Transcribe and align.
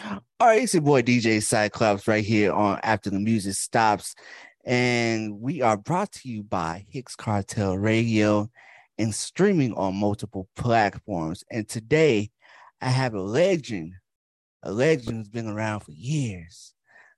All 0.00 0.22
right, 0.40 0.62
it's 0.62 0.72
your 0.72 0.82
boy 0.82 1.02
DJ 1.02 1.42
Cyclops 1.42 2.08
right 2.08 2.24
here 2.24 2.52
on 2.52 2.80
After 2.82 3.10
the 3.10 3.20
Music 3.20 3.54
Stops. 3.54 4.14
And 4.64 5.40
we 5.40 5.60
are 5.60 5.76
brought 5.76 6.12
to 6.12 6.28
you 6.28 6.42
by 6.42 6.86
Hicks 6.88 7.14
Cartel 7.14 7.76
Radio 7.76 8.48
and 8.96 9.14
streaming 9.14 9.74
on 9.74 9.94
multiple 9.96 10.48
platforms. 10.56 11.44
And 11.50 11.68
today 11.68 12.30
I 12.80 12.88
have 12.88 13.14
a 13.14 13.20
legend, 13.20 13.92
a 14.62 14.72
legend 14.72 15.18
who's 15.18 15.28
been 15.28 15.48
around 15.48 15.80
for 15.80 15.92
years, 15.92 16.72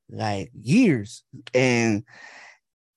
like 0.09 0.51
years. 0.53 1.23
And 1.53 2.03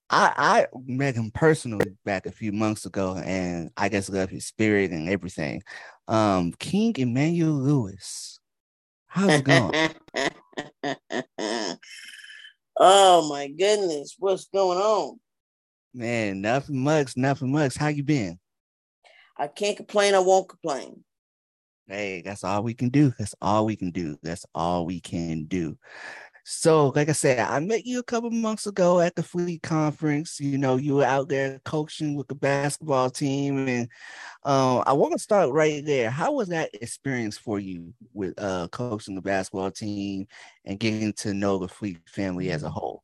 I, 0.09 0.33
I 0.37 0.67
met 0.87 1.15
him 1.15 1.29
personally 1.31 1.97
back 2.03 2.25
a 2.25 2.31
few 2.31 2.51
months 2.51 2.85
ago, 2.85 3.15
and 3.17 3.69
I 3.77 3.89
just 3.89 4.09
love 4.09 4.29
his 4.29 4.45
spirit 4.45 4.89
and 4.91 5.07
everything. 5.07 5.61
Um, 6.07 6.53
King 6.53 6.95
Emmanuel 6.97 7.53
Lewis. 7.53 8.36
How's 9.07 9.39
it 9.39 9.43
going? 9.43 9.73
oh 12.79 13.29
my 13.29 13.47
goodness, 13.47 14.15
what's 14.19 14.45
going 14.45 14.77
on? 14.77 15.19
Man, 15.93 16.41
nothing 16.41 16.83
much, 16.83 17.17
nothing 17.17 17.51
much. 17.51 17.77
How 17.77 17.87
you 17.87 18.03
been? 18.03 18.37
I 19.37 19.47
can't 19.47 19.77
complain. 19.77 20.13
I 20.15 20.19
won't 20.19 20.49
complain. 20.49 21.03
Hey, 21.87 22.21
that's 22.21 22.43
all 22.43 22.63
we 22.63 22.73
can 22.73 22.89
do. 22.89 23.13
That's 23.17 23.33
all 23.41 23.65
we 23.65 23.77
can 23.77 23.91
do. 23.91 24.17
That's 24.21 24.45
all 24.53 24.85
we 24.85 24.99
can 24.99 25.45
do. 25.45 25.77
So, 26.49 26.93
like 26.95 27.09
I 27.09 27.11
said, 27.11 27.39
I 27.39 27.59
met 27.59 27.85
you 27.85 27.99
a 27.99 28.03
couple 28.03 28.31
months 28.31 28.67
ago 28.67 29.01
at 29.01 29.15
the 29.15 29.21
Fleet 29.21 29.61
Conference. 29.61 30.39
You 30.39 30.57
know, 30.57 30.77
you 30.77 30.95
were 30.95 31.03
out 31.03 31.27
there 31.27 31.59
coaching 31.65 32.15
with 32.15 32.29
the 32.29 32.35
basketball 32.35 33.09
team, 33.09 33.67
and 33.67 33.89
uh, 34.45 34.77
I 34.77 34.93
want 34.93 35.11
to 35.11 35.19
start 35.19 35.51
right 35.51 35.83
there. 35.83 36.09
How 36.09 36.31
was 36.31 36.47
that 36.47 36.69
experience 36.73 37.37
for 37.37 37.59
you 37.59 37.93
with 38.13 38.33
uh, 38.37 38.69
coaching 38.69 39.15
the 39.15 39.21
basketball 39.21 39.71
team 39.71 40.27
and 40.63 40.79
getting 40.79 41.11
to 41.13 41.33
know 41.33 41.57
the 41.57 41.67
Fleet 41.67 41.97
family 42.07 42.49
as 42.49 42.63
a 42.63 42.69
whole? 42.69 43.03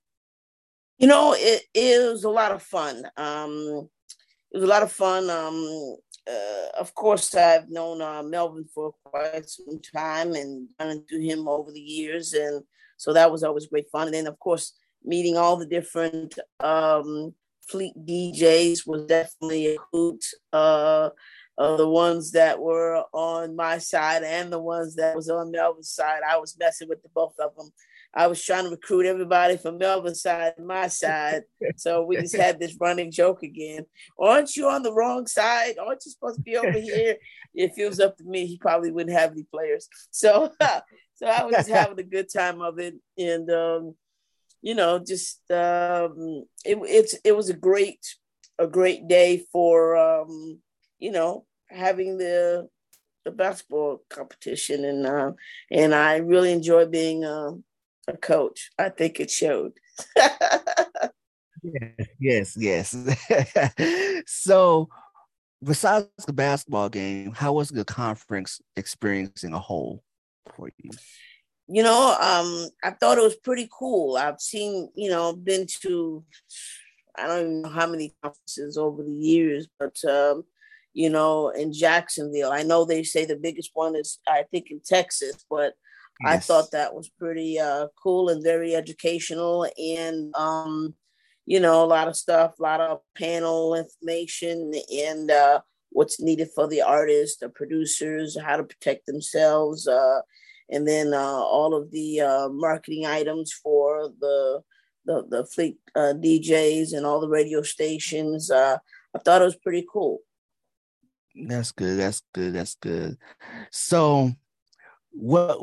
You 0.98 1.08
know, 1.08 1.36
it, 1.38 1.64
it 1.74 2.10
was 2.14 2.24
a 2.24 2.30
lot 2.30 2.54
of 2.54 2.64
fun. 2.64 3.04
Um, 3.18 3.90
it 4.54 4.58
was 4.58 4.64
a 4.64 4.68
lot 4.68 4.84
of 4.84 4.92
fun. 4.94 5.30
Um, 5.30 5.98
uh, 6.26 6.80
of 6.80 6.96
course, 6.96 7.36
I've 7.36 7.70
known 7.70 8.02
uh, 8.02 8.24
Melvin 8.24 8.64
for 8.74 8.94
quite 9.04 9.50
some 9.50 9.82
time 9.94 10.34
and 10.34 10.70
run 10.80 11.04
through 11.10 11.24
him 11.24 11.50
over 11.50 11.74
the 11.74 11.82
years, 11.82 12.32
and 12.32 12.64
so 13.04 13.12
that 13.12 13.34
was 13.34 13.44
always 13.44 13.68
great 13.68 13.90
fun. 13.92 14.08
And 14.08 14.14
then, 14.14 14.28
of 14.28 14.40
course, 14.40 14.78
meeting 15.04 15.36
all 15.36 15.58
the 15.58 15.66
different 15.66 16.40
um, 16.62 17.34
fleet 17.68 17.94
DJs 17.98 18.88
was 18.88 19.06
definitely 19.08 19.76
a 19.76 19.78
hoot. 19.92 20.24
Uh, 20.54 21.10
uh, 21.58 21.76
the 21.76 21.88
ones 21.88 22.32
that 22.32 22.62
were 22.62 23.04
on 23.12 23.58
my 23.58 23.78
side 23.78 24.24
and 24.24 24.54
the 24.54 24.60
ones 24.60 24.96
that 24.96 25.18
was 25.18 25.30
on 25.30 25.52
Melvin's 25.52 25.90
side, 25.90 26.22
I 26.28 26.38
was 26.38 26.58
messing 26.58 26.88
with 26.88 27.04
the 27.04 27.10
both 27.14 27.36
of 27.40 27.54
them. 27.58 27.72
I 28.16 28.28
was 28.28 28.42
trying 28.42 28.64
to 28.64 28.70
recruit 28.70 29.06
everybody 29.06 29.58
from 29.58 29.78
Melvin's 29.78 30.22
side 30.22 30.54
and 30.58 30.66
my 30.66 30.88
side. 30.88 31.42
so 31.76 32.06
we 32.06 32.16
just 32.16 32.38
had 32.38 32.58
this 32.58 32.78
running 32.80 33.12
joke 33.12 33.44
again. 33.44 33.86
Aren't 34.18 34.56
you 34.56 34.70
on 34.70 34.82
the 34.82 34.94
wrong 34.94 35.28
side? 35.28 35.76
Aren't 35.78 36.06
you 36.06 36.12
supposed 36.12 36.38
to 36.38 36.42
be 36.42 36.56
over 36.56 36.72
here? 36.80 37.18
If 37.54 37.78
it 37.78 37.86
was 37.86 38.00
up 38.00 38.16
to 38.18 38.24
me, 38.24 38.46
he 38.46 38.58
probably 38.58 38.92
wouldn't 38.92 39.18
have 39.18 39.34
any 39.34 39.44
players. 39.44 39.90
So 40.10 40.54
so 41.16 41.28
I 41.28 41.44
was 41.44 41.56
just 41.56 41.70
having 41.70 42.00
a 42.00 42.04
good 42.04 42.28
time 42.32 42.62
of 42.62 42.80
it, 42.80 42.96
and 43.18 43.50
um, 43.52 43.96
you 44.62 44.76
know, 44.76 45.00
just 45.00 45.40
um, 45.52 46.46
it, 46.66 46.78
it's 46.84 47.16
it 47.24 47.36
was 47.36 47.50
a 47.50 47.54
great 47.54 48.06
a 48.60 48.68
great 48.68 49.08
day 49.08 49.46
for 49.52 49.98
um, 49.98 50.60
you 51.00 51.12
know 51.12 51.46
having 51.70 52.18
the 52.18 52.70
the 53.26 53.32
basketball 53.32 54.04
competition, 54.10 54.86
and 54.86 55.06
uh, 55.06 55.32
and 55.72 55.94
I 55.94 56.18
really 56.18 56.52
enjoy 56.52 56.86
being 56.86 57.24
a, 57.24 57.52
a 58.08 58.18
coach. 58.18 58.72
I 58.78 58.90
think 58.90 59.20
it 59.20 59.32
showed. 59.32 59.74
yes, 61.64 62.08
yes, 62.20 62.56
yes. 62.58 64.24
so, 64.28 64.90
besides 65.64 66.08
the 66.26 66.34
basketball 66.34 66.90
game, 66.90 67.32
how 67.32 67.54
was 67.54 67.70
the 67.70 67.86
conference 67.86 68.60
experience 68.76 69.44
in 69.44 69.54
a 69.54 69.60
whole? 69.60 70.04
For 70.56 70.70
you? 70.78 70.92
You 71.68 71.84
know, 71.84 72.16
um, 72.20 72.70
I 72.84 72.92
thought 72.92 73.18
it 73.18 73.24
was 73.24 73.38
pretty 73.38 73.70
cool. 73.72 74.18
I've 74.18 74.42
seen, 74.42 74.90
you 74.96 75.10
know, 75.10 75.34
been 75.34 75.66
to 75.82 76.24
I 77.16 77.28
don't 77.28 77.40
even 77.40 77.62
know 77.62 77.70
how 77.70 77.88
many 77.88 78.14
conferences 78.22 78.78
over 78.78 79.04
the 79.04 79.12
years, 79.12 79.68
but 79.80 79.98
um, 80.06 80.44
you 80.94 81.10
know, 81.10 81.50
in 81.50 81.74
Jacksonville. 81.74 82.52
I 82.52 82.64
know 82.64 82.86
they 82.86 83.04
say 83.04 83.26
the 83.26 83.36
biggest 83.36 83.72
one 83.74 83.96
is 83.96 84.20
I 84.28 84.44
think 84.52 84.72
in 84.72 84.82
Texas, 84.84 85.46
but 85.50 85.74
yes. 86.24 86.34
I 86.34 86.38
thought 86.38 86.72
that 86.72 86.94
was 86.94 87.10
pretty 87.10 87.60
uh, 87.60 87.88
cool 88.02 88.30
and 88.30 88.44
very 88.44 88.76
educational 88.76 89.68
and 89.78 90.36
um, 90.36 90.96
you 91.46 91.60
know, 91.60 91.84
a 91.84 91.86
lot 91.86 92.08
of 92.08 92.16
stuff, 92.16 92.58
a 92.60 92.64
lot 92.64 92.82
of 92.82 93.02
panel 93.16 93.76
information 93.76 94.74
and 94.92 95.30
uh, 95.30 95.62
what's 95.94 96.20
needed 96.20 96.50
for 96.54 96.68
the 96.68 96.82
artists, 96.82 97.38
the 97.38 97.50
producers, 97.50 98.38
how 98.40 98.58
to 98.58 98.64
protect 98.64 99.06
themselves, 99.06 99.88
uh, 99.88 100.22
and 100.70 100.88
then 100.88 101.14
uh, 101.14 101.18
all 101.18 101.74
of 101.74 101.92
the 101.92 102.22
uh, 102.22 102.50
marketing 102.50 103.06
items 103.06 103.52
for 103.52 104.10
the 104.20 104.62
the, 105.06 105.26
the 105.30 105.46
fleet 105.46 105.78
uh, 105.96 106.14
DJs 106.16 106.94
and 106.94 107.06
all 107.06 107.20
the 107.20 107.28
radio 107.28 107.62
stations. 107.62 108.50
Uh, 108.50 108.78
I 109.14 109.20
thought 109.20 109.42
it 109.42 109.46
was 109.46 109.56
pretty 109.56 109.86
cool. 109.92 110.20
That's 111.36 111.72
good. 111.72 112.00
That's 112.00 112.22
good. 112.34 112.54
That's 112.54 112.76
good. 112.76 113.18
So, 113.72 114.32
what 115.12 115.60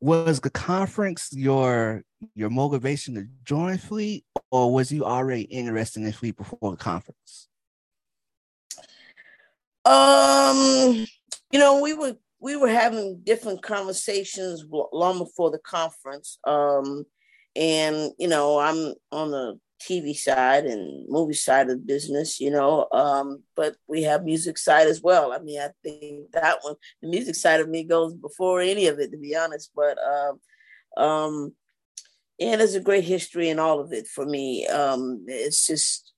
was 0.00 0.40
the 0.40 0.50
conference 0.50 1.30
your 1.32 2.04
your 2.34 2.50
motivation 2.50 3.14
to 3.14 3.26
join 3.44 3.78
Fleet, 3.78 4.24
or 4.50 4.72
was 4.72 4.90
you 4.90 5.04
already 5.04 5.42
interested 5.42 6.02
in 6.02 6.12
Fleet 6.12 6.36
before 6.36 6.72
the 6.72 6.76
conference? 6.76 7.45
Um, 9.86 11.06
you 11.52 11.58
know, 11.58 11.80
we 11.80 11.94
were 11.94 12.16
we 12.40 12.56
were 12.56 12.68
having 12.68 13.20
different 13.24 13.62
conversations 13.62 14.64
long 14.92 15.18
before 15.18 15.50
the 15.50 15.58
conference. 15.58 16.38
Um, 16.44 17.04
and 17.54 18.12
you 18.18 18.28
know, 18.28 18.58
I'm 18.58 18.94
on 19.12 19.30
the 19.30 19.58
TV 19.80 20.16
side 20.16 20.64
and 20.66 21.08
movie 21.08 21.34
side 21.34 21.70
of 21.70 21.86
business, 21.86 22.40
you 22.40 22.50
know. 22.50 22.88
Um, 22.92 23.42
but 23.54 23.76
we 23.86 24.02
have 24.02 24.24
music 24.24 24.58
side 24.58 24.88
as 24.88 25.02
well. 25.02 25.32
I 25.32 25.38
mean, 25.38 25.60
I 25.60 25.70
think 25.82 26.32
that 26.32 26.58
one, 26.62 26.74
the 27.00 27.08
music 27.08 27.34
side 27.34 27.60
of 27.60 27.68
me 27.68 27.84
goes 27.84 28.14
before 28.14 28.60
any 28.60 28.86
of 28.88 28.98
it, 28.98 29.10
to 29.12 29.18
be 29.18 29.36
honest. 29.36 29.70
But 29.74 29.98
um, 29.98 30.40
um, 31.02 31.54
and 32.40 32.60
there's 32.60 32.74
a 32.74 32.80
great 32.80 33.04
history 33.04 33.48
in 33.48 33.58
all 33.58 33.80
of 33.80 33.92
it 33.92 34.06
for 34.08 34.26
me. 34.26 34.66
Um, 34.66 35.24
it's 35.26 35.66
just 35.66 36.12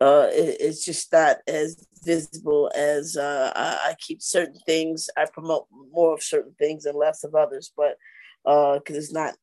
uh, 0.00 0.28
it, 0.30 0.56
it's 0.60 0.84
just 0.84 1.10
that 1.12 1.42
as 1.46 1.86
visible 2.04 2.70
as 2.74 3.16
uh, 3.16 3.52
I, 3.54 3.90
I, 3.90 3.94
keep 3.98 4.22
certain 4.22 4.58
things. 4.66 5.08
I 5.16 5.26
promote 5.26 5.66
more 5.92 6.14
of 6.14 6.22
certain 6.22 6.54
things 6.58 6.84
and 6.84 6.96
less 6.96 7.24
of 7.24 7.34
others, 7.34 7.72
but 7.76 7.96
because 8.44 8.96
uh, 8.96 8.98
it's 8.98 9.12
not 9.12 9.34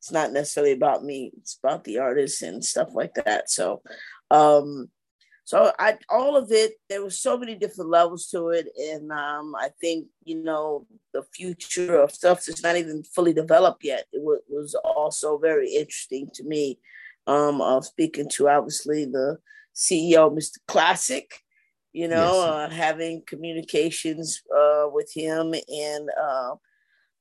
it's 0.00 0.10
not 0.10 0.32
necessarily 0.32 0.72
about 0.72 1.04
me. 1.04 1.30
It's 1.36 1.58
about 1.62 1.84
the 1.84 1.98
artists 1.98 2.40
and 2.40 2.64
stuff 2.64 2.88
like 2.94 3.14
that. 3.14 3.50
So, 3.50 3.82
um, 4.30 4.88
so 5.44 5.72
I 5.78 5.98
all 6.08 6.36
of 6.36 6.50
it. 6.50 6.72
There 6.88 7.04
was 7.04 7.20
so 7.20 7.36
many 7.36 7.54
different 7.54 7.90
levels 7.90 8.26
to 8.28 8.48
it, 8.48 8.68
and 8.78 9.12
um, 9.12 9.54
I 9.54 9.68
think 9.80 10.06
you 10.24 10.42
know 10.42 10.86
the 11.12 11.22
future 11.34 12.00
of 12.00 12.12
stuff 12.12 12.44
that's 12.44 12.62
not 12.62 12.76
even 12.76 13.02
fully 13.02 13.34
developed 13.34 13.84
yet. 13.84 14.06
It 14.12 14.20
w- 14.20 14.40
was 14.48 14.74
also 14.74 15.38
very 15.38 15.74
interesting 15.74 16.28
to 16.34 16.44
me. 16.44 16.78
Um, 17.26 17.60
of 17.60 17.84
speaking 17.84 18.28
to 18.30 18.48
obviously 18.48 19.04
the 19.04 19.38
CEO, 19.74 20.32
Mr. 20.34 20.56
Classic, 20.66 21.30
you 21.92 22.08
know, 22.08 22.32
yes. 22.34 22.48
uh, 22.48 22.74
having 22.74 23.22
communications 23.26 24.42
uh, 24.54 24.86
with 24.92 25.10
him 25.14 25.54
and, 25.54 26.10
uh, 26.20 26.54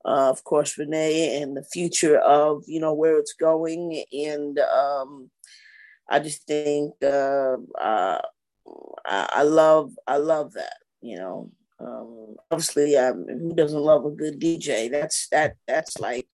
uh, 0.05 0.29
of 0.29 0.43
course, 0.43 0.77
Renee 0.77 1.41
and 1.41 1.57
the 1.57 1.63
future 1.63 2.17
of, 2.19 2.63
you 2.67 2.79
know, 2.79 2.93
where 2.93 3.17
it's 3.17 3.33
going. 3.33 4.03
And 4.13 4.59
um, 4.59 5.29
I 6.09 6.19
just 6.19 6.47
think 6.47 6.93
uh, 7.03 7.57
uh, 7.79 8.21
I, 9.05 9.29
I, 9.33 9.43
love, 9.43 9.91
I 10.07 10.17
love 10.17 10.53
that, 10.53 10.77
you 11.01 11.17
know. 11.17 11.51
Um, 11.79 12.35
obviously, 12.51 12.97
um, 12.97 13.25
who 13.27 13.53
doesn't 13.53 13.79
love 13.79 14.05
a 14.05 14.11
good 14.11 14.39
DJ? 14.39 14.91
That's 14.91 15.29
that. 15.29 15.55
That's 15.65 15.97
like 15.97 16.27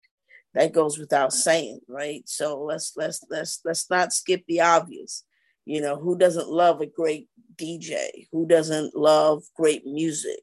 that 0.56 0.74
goes 0.74 0.98
without 0.98 1.34
saying, 1.34 1.81
right? 1.88 2.24
So 2.26 2.64
let's 2.64 2.94
let's 2.96 3.24
let's 3.30 3.62
let's 3.64 3.90
not 3.90 4.12
skip 4.12 4.44
the 4.48 4.62
obvious. 4.62 5.24
You 5.66 5.82
know, 5.82 5.98
who 5.98 6.18
doesn't 6.18 6.50
love 6.50 6.82
a 6.82 6.86
great 6.86 7.28
DJ? 7.56 8.28
Who 8.32 8.48
doesn't 8.48 8.96
love 8.96 9.44
great 9.56 9.86
music? 9.86 10.42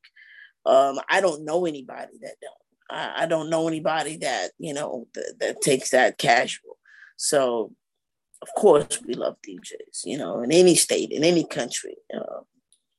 Um, 0.67 0.99
I 1.09 1.21
don't 1.21 1.45
know 1.45 1.67
anybody 1.67 2.19
that 2.21 2.37
don't. 2.41 2.55
I, 2.91 3.23
I 3.23 3.27
don't 3.27 3.51
know 3.51 3.69
anybody 3.69 4.17
that 4.19 4.51
you 4.59 4.75
know 4.75 5.07
that, 5.15 5.35
that 5.41 5.61
takes 5.61 5.91
that 5.91 6.19
casual. 6.19 6.79
So, 7.17 7.73
of 8.43 8.49
course, 8.57 9.01
we 9.07 9.15
love 9.15 9.37
DJs. 9.47 10.03
You 10.05 10.19
know, 10.19 10.43
in 10.43 10.53
any 10.53 10.75
state, 10.75 11.11
in 11.11 11.25
any 11.25 11.45
country, 11.45 11.97
uh, 12.15 12.43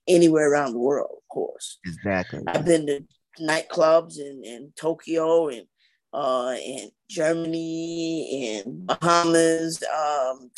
anywhere 0.08 0.52
around 0.52 0.74
the 0.74 0.80
world. 0.80 1.18
Of 1.18 1.28
course, 1.30 1.80
exactly. 1.86 2.42
I've 2.48 2.66
been 2.66 2.88
to 2.88 3.04
nightclubs 3.42 4.20
in, 4.20 4.44
in 4.44 4.74
Tokyo 4.75 5.50
and 5.50 5.66
uh, 6.14 6.56
in 6.64 6.90
Germany, 7.10 8.62
in 8.62 8.86
Bahamas, 8.86 9.84
um, 9.84 10.52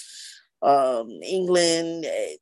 um, 0.66 1.10
England. 1.24 2.06
Eh, 2.06 2.36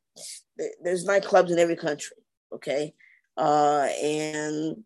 there's 0.84 1.06
nightclubs 1.06 1.52
in 1.52 1.60
every 1.60 1.76
country. 1.76 2.18
Okay, 2.54 2.94
uh, 3.38 3.88
and 4.02 4.84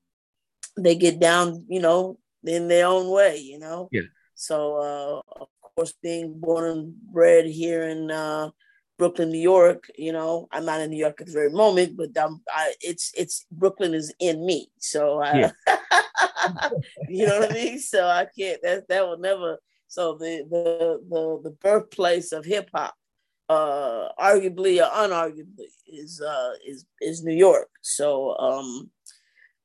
they 0.78 0.96
get 0.96 1.20
down, 1.20 1.66
you 1.68 1.82
know, 1.82 2.18
in 2.44 2.68
their 2.68 2.88
own 2.88 3.10
way. 3.10 3.38
You 3.38 3.60
know. 3.60 3.90
Yeah. 3.92 4.02
So 4.36 4.78
uh, 4.78 5.42
of 5.42 5.48
course, 5.76 5.94
being 6.02 6.40
born 6.40 6.66
and 6.66 6.96
bred 7.12 7.46
here 7.46 7.84
in 7.88 8.12
uh, 8.12 8.50
Brooklyn, 8.98 9.32
New 9.32 9.40
York. 9.40 9.90
You 9.98 10.12
know, 10.12 10.48
I'm 10.52 10.66
not 10.66 10.82
in 10.82 10.90
New 10.90 10.98
York 10.98 11.22
at 11.22 11.28
the 11.28 11.34
very 11.34 11.52
moment, 11.52 11.98
but 11.98 12.10
I, 12.50 12.74
it's 12.82 13.12
it's 13.16 13.46
Brooklyn 13.52 13.94
is 13.94 14.14
in 14.20 14.46
me. 14.46 14.72
So 14.80 15.20
I, 15.20 15.38
yeah. 15.38 15.52
you 17.10 17.28
know 17.28 17.40
what 17.40 17.52
I 17.52 17.54
mean. 17.54 17.80
So 17.80 18.08
I 18.08 18.28
can't. 18.38 18.62
That 18.62 18.88
that 18.88 19.08
will 19.08 19.20
never. 19.20 19.58
So 19.88 20.18
the 20.18 20.46
the 20.50 21.02
the 21.10 21.50
the 21.50 21.52
birthplace 21.52 22.32
of 22.32 22.46
hip 22.46 22.70
hop, 22.74 22.96
uh, 23.50 24.10
arguably 24.20 24.82
or 24.82 24.90
unarguably, 24.90 25.72
is 25.86 26.22
uh 26.22 26.54
is 26.66 26.86
is 27.02 27.24
New 27.24 27.36
York. 27.36 27.70
So 27.82 28.38
um 28.38 28.90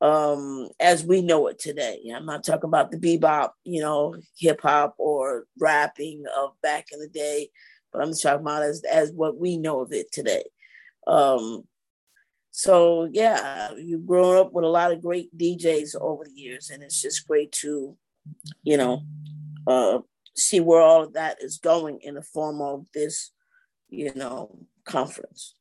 um, 0.00 0.68
as 0.80 1.04
we 1.04 1.22
know 1.22 1.46
it 1.46 1.60
today. 1.60 2.02
I'm 2.12 2.26
not 2.26 2.42
talking 2.42 2.66
about 2.66 2.90
the 2.90 2.98
bebop, 2.98 3.50
you 3.62 3.80
know, 3.80 4.16
hip 4.36 4.60
hop 4.60 4.96
or 4.98 5.46
rapping 5.60 6.24
of 6.36 6.60
back 6.60 6.86
in 6.90 6.98
the 6.98 7.06
day 7.06 7.50
but 7.92 8.02
I'm 8.02 8.14
talking 8.14 8.40
about 8.40 8.62
as 8.62 8.82
as 8.84 9.12
what 9.12 9.38
we 9.38 9.56
know 9.56 9.80
of 9.80 9.92
it 9.92 10.10
today. 10.10 10.44
Um, 11.06 11.64
so 12.50 13.08
yeah, 13.12 13.72
you've 13.76 14.06
grown 14.06 14.36
up 14.36 14.52
with 14.52 14.64
a 14.64 14.68
lot 14.68 14.92
of 14.92 15.02
great 15.02 15.36
DJs 15.36 15.94
over 16.00 16.24
the 16.24 16.32
years, 16.32 16.70
and 16.70 16.82
it's 16.82 17.00
just 17.00 17.26
great 17.26 17.52
to, 17.52 17.96
you 18.62 18.76
know, 18.76 19.02
uh, 19.66 19.98
see 20.36 20.60
where 20.60 20.80
all 20.80 21.02
of 21.04 21.14
that 21.14 21.38
is 21.42 21.58
going 21.58 22.00
in 22.02 22.14
the 22.14 22.22
form 22.22 22.60
of 22.60 22.86
this, 22.94 23.30
you 23.92 24.12
know, 24.14 24.58
conference. 24.84 25.54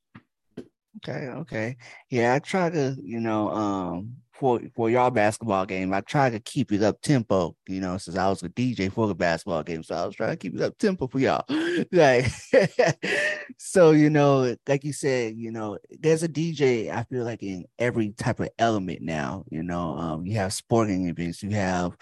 Okay, 0.97 1.27
okay, 1.27 1.77
yeah, 2.09 2.33
I 2.33 2.39
try 2.39 2.69
to, 2.69 2.95
you 3.01 3.19
know, 3.19 3.49
um, 3.49 4.15
for 4.33 4.59
for 4.75 4.89
y'all 4.89 5.11
basketball 5.11 5.65
game, 5.65 5.93
I 5.93 6.01
try 6.01 6.29
to 6.29 6.39
keep 6.39 6.71
it 6.71 6.81
up 6.81 6.99
tempo, 7.01 7.55
you 7.67 7.79
know, 7.79 7.97
since 7.97 8.17
I 8.17 8.27
was 8.27 8.41
a 8.41 8.49
DJ 8.49 8.91
for 8.91 9.07
the 9.07 9.13
basketball 9.13 9.61
game. 9.63 9.83
So 9.83 9.95
I 9.95 10.05
was 10.05 10.15
trying 10.15 10.31
to 10.31 10.37
keep 10.37 10.55
it 10.55 10.61
up 10.61 10.77
tempo 10.79 11.07
for 11.07 11.19
y'all. 11.19 11.45
like 11.91 12.25
so, 13.57 13.91
you 13.91 14.09
know, 14.09 14.55
like 14.67 14.83
you 14.83 14.93
said, 14.93 15.37
you 15.37 15.51
know, 15.51 15.77
there's 15.91 16.23
a 16.23 16.27
DJ, 16.27 16.89
I 16.89 17.03
feel 17.03 17.23
like 17.23 17.43
in 17.43 17.65
every 17.77 18.11
type 18.11 18.39
of 18.39 18.49
element 18.57 19.01
now, 19.01 19.45
you 19.51 19.61
know. 19.61 19.95
Um, 19.95 20.25
you 20.25 20.35
have 20.37 20.53
sporting 20.53 21.07
events, 21.07 21.43
you 21.43 21.51
have 21.51 21.95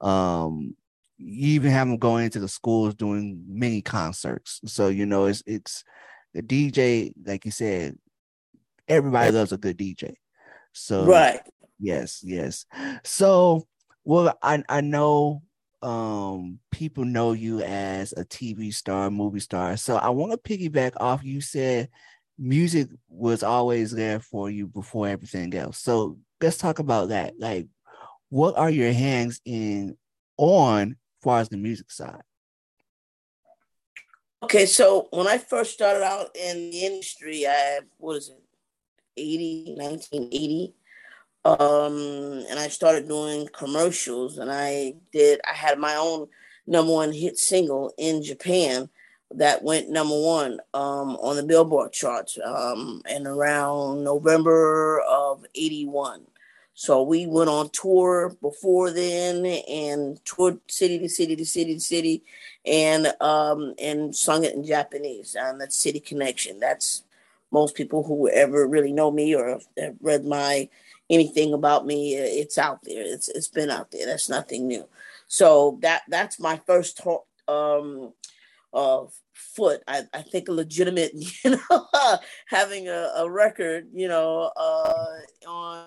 um 0.00 0.74
you 1.18 1.54
even 1.54 1.70
have 1.70 1.88
them 1.88 1.98
going 1.98 2.26
into 2.26 2.40
the 2.40 2.48
schools 2.48 2.94
doing 2.94 3.42
mini 3.48 3.82
concerts. 3.82 4.60
So, 4.66 4.88
you 4.88 5.06
know, 5.06 5.26
it's 5.26 5.42
it's 5.46 5.84
the 6.34 6.42
DJ, 6.42 7.12
like 7.24 7.44
you 7.44 7.50
said, 7.50 7.96
everybody 8.88 9.30
loves 9.32 9.52
a 9.52 9.58
good 9.58 9.78
DJ. 9.78 10.14
So 10.72 11.04
right. 11.04 11.40
Yes, 11.78 12.20
yes. 12.22 12.66
So, 13.04 13.66
well, 14.04 14.36
I 14.42 14.62
I 14.68 14.80
know 14.80 15.42
um 15.82 16.58
people 16.70 17.04
know 17.04 17.32
you 17.32 17.60
as 17.62 18.12
a 18.12 18.24
TV 18.24 18.72
star, 18.72 19.10
movie 19.10 19.40
star. 19.40 19.76
So 19.76 19.96
I 19.96 20.08
want 20.10 20.32
to 20.32 20.38
piggyback 20.38 20.92
off 20.98 21.24
you 21.24 21.40
said 21.40 21.88
music 22.38 22.88
was 23.08 23.42
always 23.42 23.90
there 23.90 24.20
for 24.20 24.50
you 24.50 24.66
before 24.66 25.08
everything 25.08 25.54
else. 25.54 25.78
So 25.78 26.18
let's 26.40 26.58
talk 26.58 26.78
about 26.78 27.08
that. 27.08 27.34
Like 27.38 27.68
what 28.28 28.56
are 28.56 28.70
your 28.70 28.92
hands 28.92 29.40
in 29.44 29.96
on 30.36 30.96
far 31.26 31.40
as 31.40 31.48
the 31.48 31.56
music 31.56 31.90
side? 31.90 32.22
Okay, 34.42 34.66
so 34.66 35.08
when 35.10 35.26
I 35.26 35.38
first 35.38 35.72
started 35.72 36.04
out 36.04 36.36
in 36.36 36.70
the 36.70 36.80
industry, 36.84 37.46
I 37.46 37.80
what 37.98 38.16
is 38.16 38.28
it, 38.28 38.42
80, 39.16 39.74
1980 39.76 40.74
um, 41.46 42.44
and 42.50 42.58
I 42.58 42.66
started 42.66 43.06
doing 43.06 43.48
commercials. 43.52 44.38
And 44.38 44.50
I 44.50 44.94
did. 45.12 45.40
I 45.48 45.54
had 45.54 45.78
my 45.78 45.94
own 45.94 46.26
number 46.66 46.92
one 46.92 47.12
hit 47.12 47.38
single 47.38 47.92
in 47.98 48.22
Japan 48.22 48.88
that 49.32 49.62
went 49.62 49.90
number 49.90 50.20
one 50.20 50.58
um, 50.74 51.16
on 51.16 51.36
the 51.36 51.44
Billboard 51.44 51.92
charts 51.92 52.38
um, 52.44 53.00
in 53.08 53.26
around 53.26 54.02
November 54.02 55.00
of 55.08 55.44
'81. 55.54 56.26
So 56.78 57.02
we 57.02 57.26
went 57.26 57.48
on 57.48 57.70
tour 57.70 58.36
before 58.42 58.90
then 58.90 59.46
and 59.46 60.22
toured 60.26 60.60
city 60.68 60.98
to 60.98 61.08
city 61.08 61.34
to 61.34 61.46
city 61.46 61.72
to 61.72 61.80
city, 61.80 62.22
and 62.66 63.14
um, 63.20 63.74
and 63.80 64.14
sung 64.14 64.44
it 64.44 64.54
in 64.54 64.62
Japanese 64.62 65.34
on 65.40 65.56
that 65.58 65.72
City 65.72 66.00
Connection. 66.00 66.60
That's 66.60 67.02
most 67.50 67.76
people 67.76 68.02
who 68.02 68.28
ever 68.28 68.66
really 68.66 68.92
know 68.92 69.10
me 69.10 69.34
or 69.34 69.58
have 69.78 69.94
read 70.02 70.26
my 70.26 70.68
anything 71.08 71.54
about 71.54 71.86
me, 71.86 72.14
it's 72.14 72.58
out 72.58 72.82
there. 72.82 73.02
It's 73.02 73.30
it's 73.30 73.48
been 73.48 73.70
out 73.70 73.90
there. 73.90 74.04
That's 74.04 74.28
nothing 74.28 74.66
new. 74.66 74.86
So 75.28 75.78
that 75.80 76.02
that's 76.08 76.38
my 76.38 76.60
first 76.66 76.98
talk, 76.98 77.26
um, 77.48 78.12
foot. 79.32 79.82
I, 79.88 80.02
I 80.12 80.20
think 80.20 80.48
a 80.48 80.52
legitimate, 80.52 81.12
you 81.44 81.56
know, 81.70 81.88
having 82.48 82.88
a, 82.88 83.12
a 83.16 83.30
record, 83.30 83.88
you 83.94 84.08
know, 84.08 84.52
uh, 84.54 85.16
on 85.46 85.86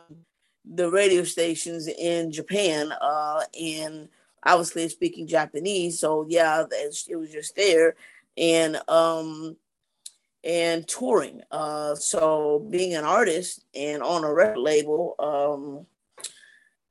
the 0.74 0.90
radio 0.90 1.24
stations 1.24 1.88
in 1.88 2.32
Japan, 2.32 2.92
uh, 3.02 3.42
and 3.60 4.08
obviously 4.44 4.88
speaking 4.90 5.28
Japanese. 5.28 6.00
So 6.00 6.26
yeah, 6.30 6.66
it 6.72 7.18
was 7.18 7.32
just 7.32 7.56
there, 7.56 7.96
and 8.38 8.80
um, 8.88 9.58
and 10.44 10.88
touring. 10.88 11.42
Uh, 11.52 11.96
so 11.96 12.66
being 12.70 12.96
an 12.96 13.04
artist 13.04 13.66
and 13.76 14.04
on 14.04 14.24
a 14.24 14.34
record 14.34 14.60
label, 14.60 15.16
um, 15.20 15.86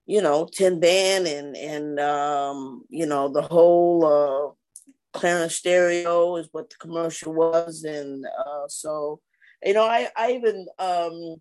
you 0.06 0.22
know, 0.22 0.48
Tin 0.50 0.80
Band 0.80 1.26
and 1.26 1.56
and 1.56 2.00
um, 2.00 2.84
you 2.88 3.06
know 3.06 3.28
the 3.28 3.42
whole 3.42 4.04
uh, 4.04 5.18
Clarion 5.18 5.50
Stereo 5.50 6.36
is 6.36 6.48
what 6.52 6.70
the 6.70 6.76
commercial 6.76 7.32
was, 7.32 7.84
and 7.84 8.24
uh, 8.26 8.66
so 8.68 9.20
you 9.64 9.74
know, 9.74 9.84
I 9.84 10.08
I 10.16 10.32
even 10.32 10.66
um, 10.78 11.40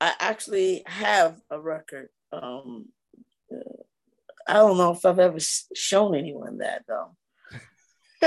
I 0.00 0.14
actually 0.20 0.82
have 0.86 1.40
a 1.50 1.60
record. 1.60 2.08
Um, 2.32 2.88
I 4.46 4.54
don't 4.54 4.78
know 4.78 4.92
if 4.92 5.04
I've 5.04 5.18
ever 5.18 5.38
shown 5.74 6.14
anyone 6.14 6.58
that 6.58 6.84
though. 6.86 7.16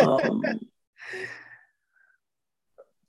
Um, 0.01 0.41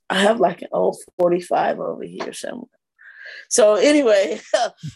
I 0.09 0.19
have 0.19 0.39
like 0.39 0.61
an 0.61 0.69
old 0.71 0.97
45 1.17 1.79
over 1.79 2.03
here 2.03 2.33
somewhere. 2.33 2.67
So 3.49 3.75
anyway, 3.75 4.39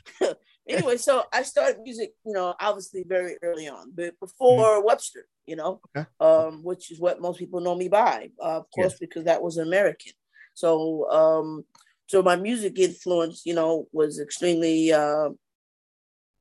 anyway, 0.69 0.97
so 0.97 1.23
I 1.31 1.43
started 1.43 1.81
music, 1.81 2.13
you 2.25 2.33
know, 2.33 2.53
obviously 2.59 3.03
very 3.07 3.37
early 3.41 3.67
on, 3.67 3.91
but 3.95 4.19
before 4.19 4.77
mm-hmm. 4.77 4.85
Webster, 4.85 5.25
you 5.45 5.55
know, 5.55 5.79
okay. 5.95 6.07
um, 6.19 6.63
which 6.63 6.91
is 6.91 6.99
what 6.99 7.21
most 7.21 7.39
people 7.39 7.61
know 7.61 7.75
me 7.75 7.87
by, 7.87 8.29
uh, 8.41 8.57
of 8.57 8.65
course, 8.71 8.93
yes. 8.93 8.99
because 8.99 9.25
that 9.25 9.41
was 9.41 9.57
American. 9.57 10.13
So, 10.53 11.09
um, 11.09 11.65
so 12.07 12.23
my 12.23 12.35
music 12.35 12.79
influence, 12.79 13.43
you 13.45 13.53
know, 13.53 13.87
was 13.91 14.19
extremely 14.19 14.91
uh, 14.91 15.29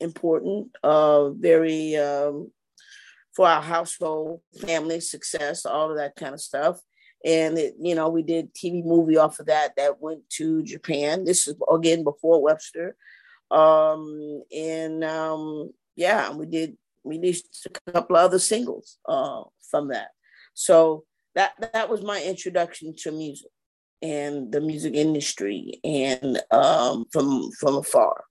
important, 0.01 0.71
uh, 0.83 1.31
very 1.31 1.97
um, 1.97 2.51
for 3.35 3.47
our 3.47 3.63
household, 3.63 4.41
family 4.61 5.01
success, 5.01 5.67
all 5.67 5.91
of 5.91 5.97
that 5.97 6.17
kind 6.17 6.35
of 6.35 6.41
stuff 6.41 6.81
and 7.27 7.59
it, 7.59 7.75
you 7.81 7.95
know 7.95 8.09
we 8.09 8.23
did 8.23 8.55
TV 8.55 8.85
movie 8.85 9.17
off 9.17 9.41
of 9.41 9.47
that 9.47 9.75
that 9.77 10.01
went 10.01 10.29
to 10.31 10.63
Japan. 10.63 11.25
This 11.25 11.49
is 11.49 11.57
again 11.73 12.05
before 12.05 12.41
Webster, 12.41 12.97
um, 13.51 14.43
and 14.55 15.03
um, 15.05 15.73
yeah, 15.97 16.33
we 16.33 16.47
did 16.47 16.77
released 17.05 17.67
a 17.67 17.93
couple 17.93 18.17
of 18.17 18.25
other 18.25 18.39
singles 18.39 18.99
uh, 19.09 19.43
from 19.71 19.89
that. 19.89 20.09
So 20.55 21.05
that 21.35 21.53
that 21.73 21.91
was 21.91 22.03
my 22.03 22.23
introduction 22.23 22.95
to 22.99 23.13
music 23.13 23.51
and 24.03 24.53
the 24.53 24.61
music 24.61 24.95
industry, 24.95 25.81
and 25.85 26.43
um, 26.51 27.07
from 27.13 27.51
from 27.53 27.77
afar, 27.77 28.25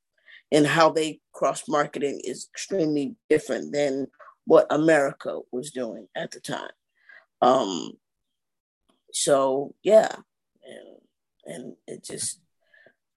and 0.51 0.65
how 0.65 0.89
they 0.89 1.19
cross 1.33 1.63
marketing 1.67 2.21
is 2.23 2.47
extremely 2.53 3.15
different 3.29 3.73
than 3.73 4.07
what 4.45 4.67
America 4.69 5.39
was 5.51 5.71
doing 5.71 6.07
at 6.15 6.31
the 6.31 6.39
time. 6.39 6.71
Um, 7.41 7.93
so 9.11 9.73
yeah, 9.83 10.15
and 10.63 11.55
and 11.55 11.75
it 11.87 12.03
just 12.03 12.39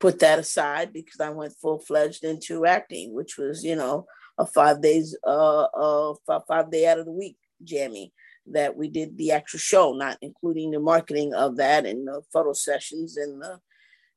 put 0.01 0.21
that 0.21 0.39
aside 0.39 0.93
because 0.93 1.21
I 1.21 1.31
went 1.31 1.55
full 1.61 1.81
fledged 1.81 2.25
into 2.25 2.67
acting, 2.67 3.15
which 3.15 3.37
was 3.37 3.65
you 3.65 3.77
know 3.77 4.07
a 4.39 4.47
five 4.47 4.81
days 4.81 5.17
uh 5.27 5.65
uh 5.65 6.15
five, 6.27 6.43
five 6.47 6.71
day 6.71 6.87
out 6.87 6.99
of 6.99 7.07
the 7.07 7.13
week 7.13 7.37
jammy 7.65 8.13
that 8.53 8.77
we 8.77 8.89
did 8.89 9.17
the 9.17 9.33
actual 9.33 9.59
show, 9.59 9.93
not 9.93 10.19
including 10.23 10.71
the 10.71 10.81
marketing 10.81 11.35
of 11.35 11.57
that 11.57 11.87
and 11.87 12.07
the 12.07 12.23
photo 12.33 12.53
sessions 12.53 13.17
and 13.17 13.43
the 13.43 13.61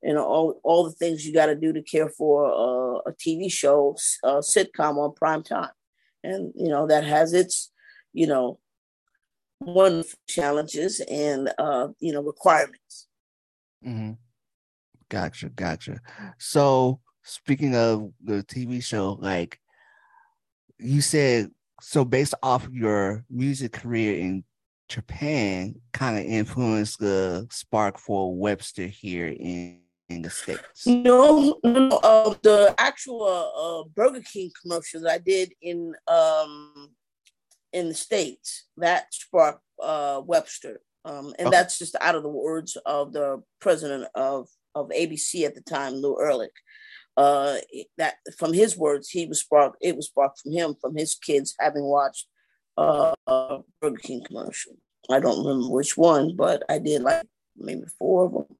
know 0.03 0.23
all, 0.23 0.59
all 0.63 0.83
the 0.83 0.91
things 0.91 1.25
you 1.25 1.33
got 1.33 1.47
to 1.47 1.55
do 1.55 1.73
to 1.73 1.81
care 1.81 2.09
for 2.09 2.45
a, 2.45 3.09
a 3.09 3.13
TV 3.13 3.51
show, 3.51 3.95
a 4.23 4.39
sitcom 4.39 4.97
on 4.97 5.13
prime 5.13 5.43
time. 5.43 5.71
and 6.23 6.53
you 6.55 6.69
know 6.69 6.87
that 6.87 7.03
has 7.03 7.33
its 7.33 7.71
you 8.13 8.27
know 8.27 8.59
one 9.59 10.03
challenges 10.27 11.01
and 11.01 11.53
uh, 11.57 11.89
you 11.99 12.13
know 12.13 12.21
requirements. 12.21 13.07
Mm-hmm. 13.85 14.13
Gotcha, 15.09 15.49
gotcha. 15.49 15.99
So 16.39 16.99
speaking 17.23 17.75
of 17.75 18.11
the 18.23 18.43
TV 18.43 18.83
show, 18.83 19.17
like 19.19 19.59
you 20.79 21.01
said, 21.01 21.51
so 21.81 22.05
based 22.05 22.33
off 22.43 22.67
your 22.71 23.25
music 23.29 23.73
career 23.73 24.17
in 24.17 24.43
Japan, 24.87 25.75
kind 25.93 26.17
of 26.17 26.25
influenced 26.25 26.99
the 26.99 27.47
spark 27.49 27.97
for 27.97 28.35
Webster 28.35 28.87
here 28.87 29.27
in, 29.27 29.79
in 30.09 30.21
the 30.21 30.29
states. 30.29 30.85
No, 30.85 31.57
no, 31.63 31.87
uh, 32.03 32.35
the 32.43 32.75
actual 32.77 33.23
uh, 33.25 33.89
Burger 33.95 34.21
King 34.21 34.51
commercials 34.61 35.05
I 35.05 35.17
did 35.17 35.53
in 35.61 35.93
um 36.07 36.89
in 37.73 37.87
the 37.87 37.93
states 37.93 38.65
that 38.77 39.13
sparked 39.13 39.63
uh, 39.81 40.21
Webster, 40.25 40.81
um, 41.05 41.33
and 41.39 41.51
that's 41.51 41.79
just 41.79 41.95
out 42.01 42.15
of 42.15 42.23
the 42.23 42.29
words 42.29 42.75
of 42.85 43.13
the 43.13 43.41
president 43.59 44.07
of 44.13 44.49
of 44.75 44.89
ABC 44.89 45.45
at 45.45 45.55
the 45.55 45.61
time, 45.61 45.93
Lew 45.93 46.17
Erlicht. 46.21 46.49
Uh, 47.17 47.57
that 47.97 48.15
from 48.37 48.53
his 48.53 48.77
words, 48.77 49.09
he 49.09 49.25
was 49.25 49.41
sparked. 49.41 49.77
It 49.81 49.95
was 49.95 50.07
sparked 50.07 50.39
from 50.41 50.53
him, 50.53 50.75
from 50.79 50.95
his 50.95 51.15
kids 51.15 51.55
having 51.59 51.83
watched 51.83 52.27
uh, 52.77 53.13
a 53.27 53.59
Burger 53.81 53.97
King 53.97 54.23
commercial. 54.25 54.73
I 55.09 55.19
don't 55.19 55.45
remember 55.45 55.69
which 55.69 55.97
one, 55.97 56.35
but 56.35 56.63
I 56.69 56.79
did 56.79 57.01
like 57.01 57.25
maybe 57.57 57.83
four 57.99 58.25
of 58.25 58.31
them. 58.33 58.57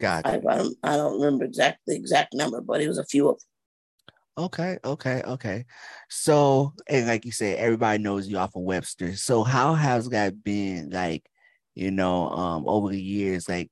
Gotcha. 0.00 0.28
I, 0.28 0.34
I 0.34 0.56
don't, 0.58 0.76
I 0.82 0.96
don't 0.96 1.20
remember 1.20 1.44
exactly 1.44 1.94
the 1.94 2.00
exact 2.00 2.34
number, 2.34 2.60
but 2.60 2.80
it 2.80 2.88
was 2.88 2.98
a 2.98 3.04
few 3.04 3.28
of 3.28 3.38
them. 3.38 4.44
Okay, 4.44 4.78
okay, 4.82 5.22
okay. 5.26 5.66
So, 6.08 6.72
and 6.88 7.06
like 7.06 7.26
you 7.26 7.32
said, 7.32 7.58
everybody 7.58 8.02
knows 8.02 8.26
you 8.26 8.38
off 8.38 8.56
of 8.56 8.62
Webster. 8.62 9.14
So, 9.14 9.44
how 9.44 9.74
has 9.74 10.08
that 10.08 10.42
been 10.42 10.88
like, 10.90 11.28
you 11.74 11.90
know, 11.90 12.30
um, 12.30 12.64
over 12.66 12.88
the 12.88 13.00
years? 13.00 13.46
Like, 13.46 13.70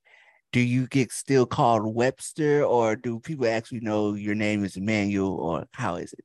do 0.52 0.60
you 0.60 0.86
get 0.86 1.12
still 1.12 1.46
called 1.46 1.94
Webster, 1.94 2.64
or 2.64 2.96
do 2.96 3.20
people 3.20 3.46
actually 3.46 3.80
know 3.80 4.14
your 4.14 4.34
name 4.34 4.64
is 4.64 4.76
Emmanuel, 4.76 5.34
or 5.34 5.66
how 5.72 5.96
is 5.96 6.12
it? 6.12 6.24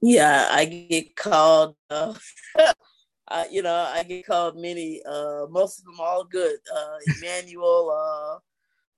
Yeah, 0.00 0.48
I 0.50 0.64
get 0.64 1.16
called. 1.16 1.76
Uh, 1.88 2.14
uh, 3.28 3.44
you 3.50 3.62
know, 3.62 3.74
I 3.74 4.02
get 4.04 4.26
called 4.26 4.56
many. 4.56 5.02
Uh, 5.04 5.46
most 5.50 5.78
of 5.78 5.84
them 5.84 6.00
all 6.00 6.24
good. 6.24 6.56
Uh, 6.74 6.96
Emmanuel. 7.18 7.90
Uh, 7.90 8.38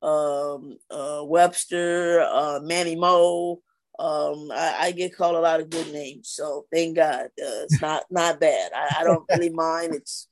um, 0.02 0.78
uh, 0.90 1.22
Webster, 1.24 2.20
uh, 2.22 2.60
Manny 2.62 2.96
Mo. 2.96 3.62
Um, 3.98 4.50
I, 4.52 4.76
I, 4.80 4.92
get 4.92 5.14
called 5.14 5.36
a 5.36 5.40
lot 5.40 5.60
of 5.60 5.70
good 5.70 5.92
names, 5.92 6.30
so 6.30 6.64
thank 6.72 6.96
God 6.96 7.28
it's 7.36 7.80
not 7.80 8.04
not 8.10 8.40
bad. 8.40 8.72
I, 8.74 8.96
I, 9.00 9.04
don't 9.04 9.24
really 9.30 9.50
mind. 9.50 9.94
It's 9.94 10.28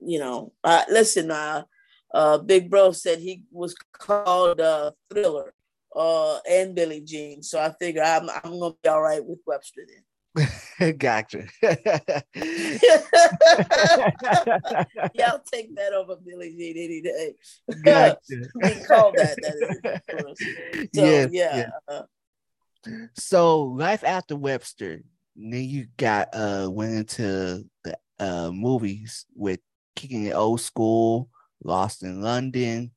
you 0.00 0.20
know, 0.20 0.52
uh, 0.62 0.84
listen. 0.88 1.30
Uh, 1.30 1.64
uh, 2.12 2.38
Big 2.38 2.70
Bro 2.70 2.92
said 2.92 3.18
he 3.18 3.44
was 3.50 3.74
called 3.92 4.60
uh, 4.60 4.92
Thriller 5.10 5.54
uh, 5.94 6.38
and 6.48 6.74
Billie 6.74 7.02
Jean, 7.02 7.42
so 7.42 7.60
I 7.60 7.72
figure 7.78 8.02
I'm 8.02 8.28
I'm 8.30 8.58
gonna 8.58 8.74
be 8.82 8.88
all 8.88 9.02
right 9.02 9.24
with 9.24 9.38
Webster 9.46 9.82
then. 9.86 10.02
gotcha. 10.98 11.44
yeah, 11.62 11.72
I'll 15.26 15.42
take 15.52 15.74
that 15.74 15.92
over 15.92 16.16
Billie 16.16 16.54
Jean 16.56 16.76
any 16.76 17.00
day. 17.00 17.34
Gotcha. 17.84 18.18
we 18.54 18.74
call 18.84 19.12
that. 19.16 19.36
that 19.42 19.54
is, 20.72 20.88
so, 20.94 21.04
yes, 21.04 21.28
yeah. 21.32 21.56
yeah. 21.56 21.70
Uh, 21.88 22.02
so 23.14 23.62
life 23.62 24.04
after 24.04 24.36
Webster, 24.36 25.02
then 25.34 25.64
you 25.64 25.86
got 25.96 26.28
uh 26.32 26.68
went 26.70 26.92
into 26.92 27.64
the 27.82 27.98
uh 28.20 28.50
movies 28.52 29.26
with 29.34 29.60
kicking 29.96 30.26
it 30.26 30.34
old 30.34 30.60
school, 30.60 31.28
Lost 31.62 32.02
in 32.02 32.22
London. 32.22 32.92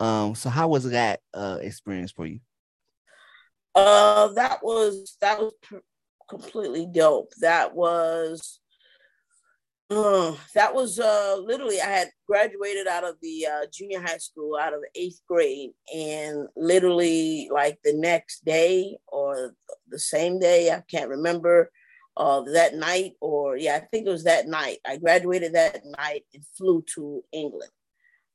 Um, 0.00 0.34
so 0.34 0.50
how 0.50 0.68
was 0.68 0.90
that 0.90 1.20
uh 1.34 1.58
experience 1.60 2.12
for 2.12 2.26
you? 2.26 2.40
Uh, 3.74 4.28
that 4.34 4.62
was 4.62 5.16
that 5.20 5.38
was 5.38 5.52
completely 6.28 6.86
dope. 6.86 7.32
That 7.40 7.74
was 7.74 8.60
uh, 9.90 10.34
that 10.54 10.74
was 10.74 10.98
uh, 10.98 11.36
literally 11.44 11.80
I 11.80 11.86
had 11.86 12.10
graduated 12.26 12.86
out 12.86 13.04
of 13.04 13.16
the 13.20 13.46
uh, 13.46 13.66
junior 13.72 14.00
high 14.00 14.18
school 14.18 14.56
out 14.56 14.72
of 14.72 14.80
eighth 14.94 15.20
grade, 15.28 15.70
and 15.94 16.48
literally 16.56 17.48
like 17.52 17.78
the 17.84 17.92
next 17.92 18.44
day 18.44 18.96
or 19.08 19.54
the 19.88 19.98
same 19.98 20.38
day, 20.38 20.70
I 20.70 20.82
can't 20.90 21.10
remember 21.10 21.70
uh, 22.16 22.42
that 22.52 22.74
night 22.74 23.12
or 23.20 23.56
yeah, 23.56 23.76
I 23.76 23.80
think 23.80 24.06
it 24.06 24.10
was 24.10 24.24
that 24.24 24.46
night. 24.46 24.78
I 24.86 24.96
graduated 24.96 25.54
that 25.54 25.82
night 25.98 26.24
and 26.34 26.44
flew 26.56 26.82
to 26.94 27.22
England, 27.32 27.72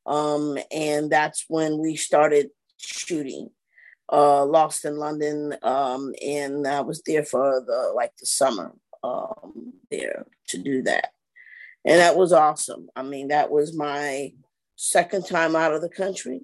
um, 0.08 0.58
and 0.72 1.12
that's 1.12 1.46
when 1.48 1.78
we 1.78 1.96
started 1.96 2.50
shooting 2.78 3.50
uh, 4.12 4.46
Lost 4.46 4.86
in 4.86 4.98
London, 4.98 5.56
um, 5.64 6.14
and 6.26 6.66
I 6.66 6.82
was 6.82 7.02
there 7.06 7.24
for 7.24 7.62
the 7.66 7.92
like 7.94 8.14
the 8.18 8.26
summer 8.26 8.74
um, 9.04 9.74
there 9.92 10.26
to 10.48 10.58
do 10.58 10.82
that, 10.84 11.10
and 11.84 12.00
that 12.00 12.16
was 12.16 12.32
awesome. 12.32 12.88
I 12.96 13.04
mean, 13.04 13.28
that 13.30 13.52
was 13.52 13.76
my 13.76 14.32
second 14.78 15.26
time 15.26 15.56
out 15.56 15.74
of 15.74 15.82
the 15.82 15.90
country, 15.90 16.42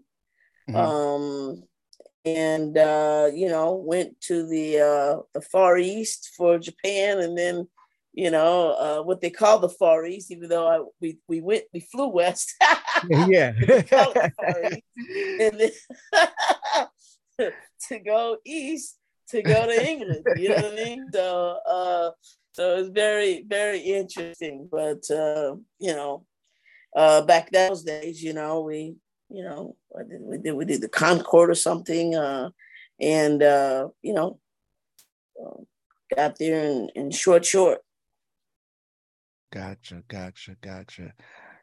mm-hmm. 0.70 0.76
um, 0.76 1.64
and 2.26 2.78
uh, 2.78 3.30
you 3.34 3.48
know 3.48 3.76
went 3.76 4.20
to 4.22 4.46
the 4.46 4.80
uh, 4.80 5.22
the 5.34 5.42
Far 5.42 5.78
East 5.78 6.32
for 6.36 6.60
Japan, 6.60 7.20
and 7.20 7.38
then 7.38 7.70
you 8.14 8.32
know 8.32 8.72
uh, 8.72 9.04
what 9.04 9.22
they 9.22 9.30
call 9.30 9.60
the 9.60 9.70
Far 9.70 10.06
East, 10.06 10.32
even 10.32 10.50
though 10.50 10.68
I, 10.68 10.84
we 11.02 11.18
we 11.28 11.42
went 11.42 11.64
we 11.74 11.80
flew 11.80 12.08
west. 12.08 12.54
yeah. 13.10 13.54
and 15.40 15.60
then 15.60 15.72
to 17.88 18.00
go 18.00 18.38
east 18.46 18.98
to 19.30 19.42
go 19.42 19.66
to 19.66 19.90
England. 19.90 20.26
You 20.38 20.50
know 20.50 20.56
what 20.56 20.74
I 20.74 20.76
mean? 20.76 21.08
So 21.12 21.60
uh 21.68 22.12
so 22.54 22.76
it's 22.78 22.90
very, 22.90 23.44
very 23.48 23.80
interesting. 23.80 24.70
But 24.72 25.10
uh, 25.10 25.56
you 25.80 25.94
know, 25.96 26.26
uh 26.96 27.24
back 27.24 27.52
those 27.52 27.84
days, 27.84 28.22
you 28.22 28.34
know, 28.34 28.62
we, 28.62 28.96
you 29.30 29.44
know, 29.44 29.76
we 29.92 30.38
did 30.38 30.54
we 30.54 30.66
did 30.66 30.82
the 30.82 30.88
Concorde 30.88 31.50
or 31.50 31.56
something, 31.56 32.16
uh, 32.16 32.52
and 33.02 33.42
uh, 33.42 33.88
you 34.04 34.14
know, 34.14 34.40
uh, 35.44 35.62
got 36.16 36.38
there 36.38 36.64
in, 36.64 36.90
in 36.96 37.12
short 37.12 37.44
short. 37.44 37.80
Gotcha, 39.54 40.04
gotcha, 40.08 40.56
gotcha. 40.62 41.14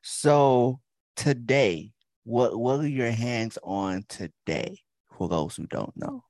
So 0.02 0.80
today, 1.16 1.92
what 2.24 2.56
what 2.56 2.80
are 2.80 2.88
your 2.88 3.10
hands 3.10 3.58
on 3.62 4.04
today? 4.08 4.78
for 5.20 5.28
those 5.28 5.54
who 5.54 5.66
don't 5.66 5.92
know? 5.96 6.24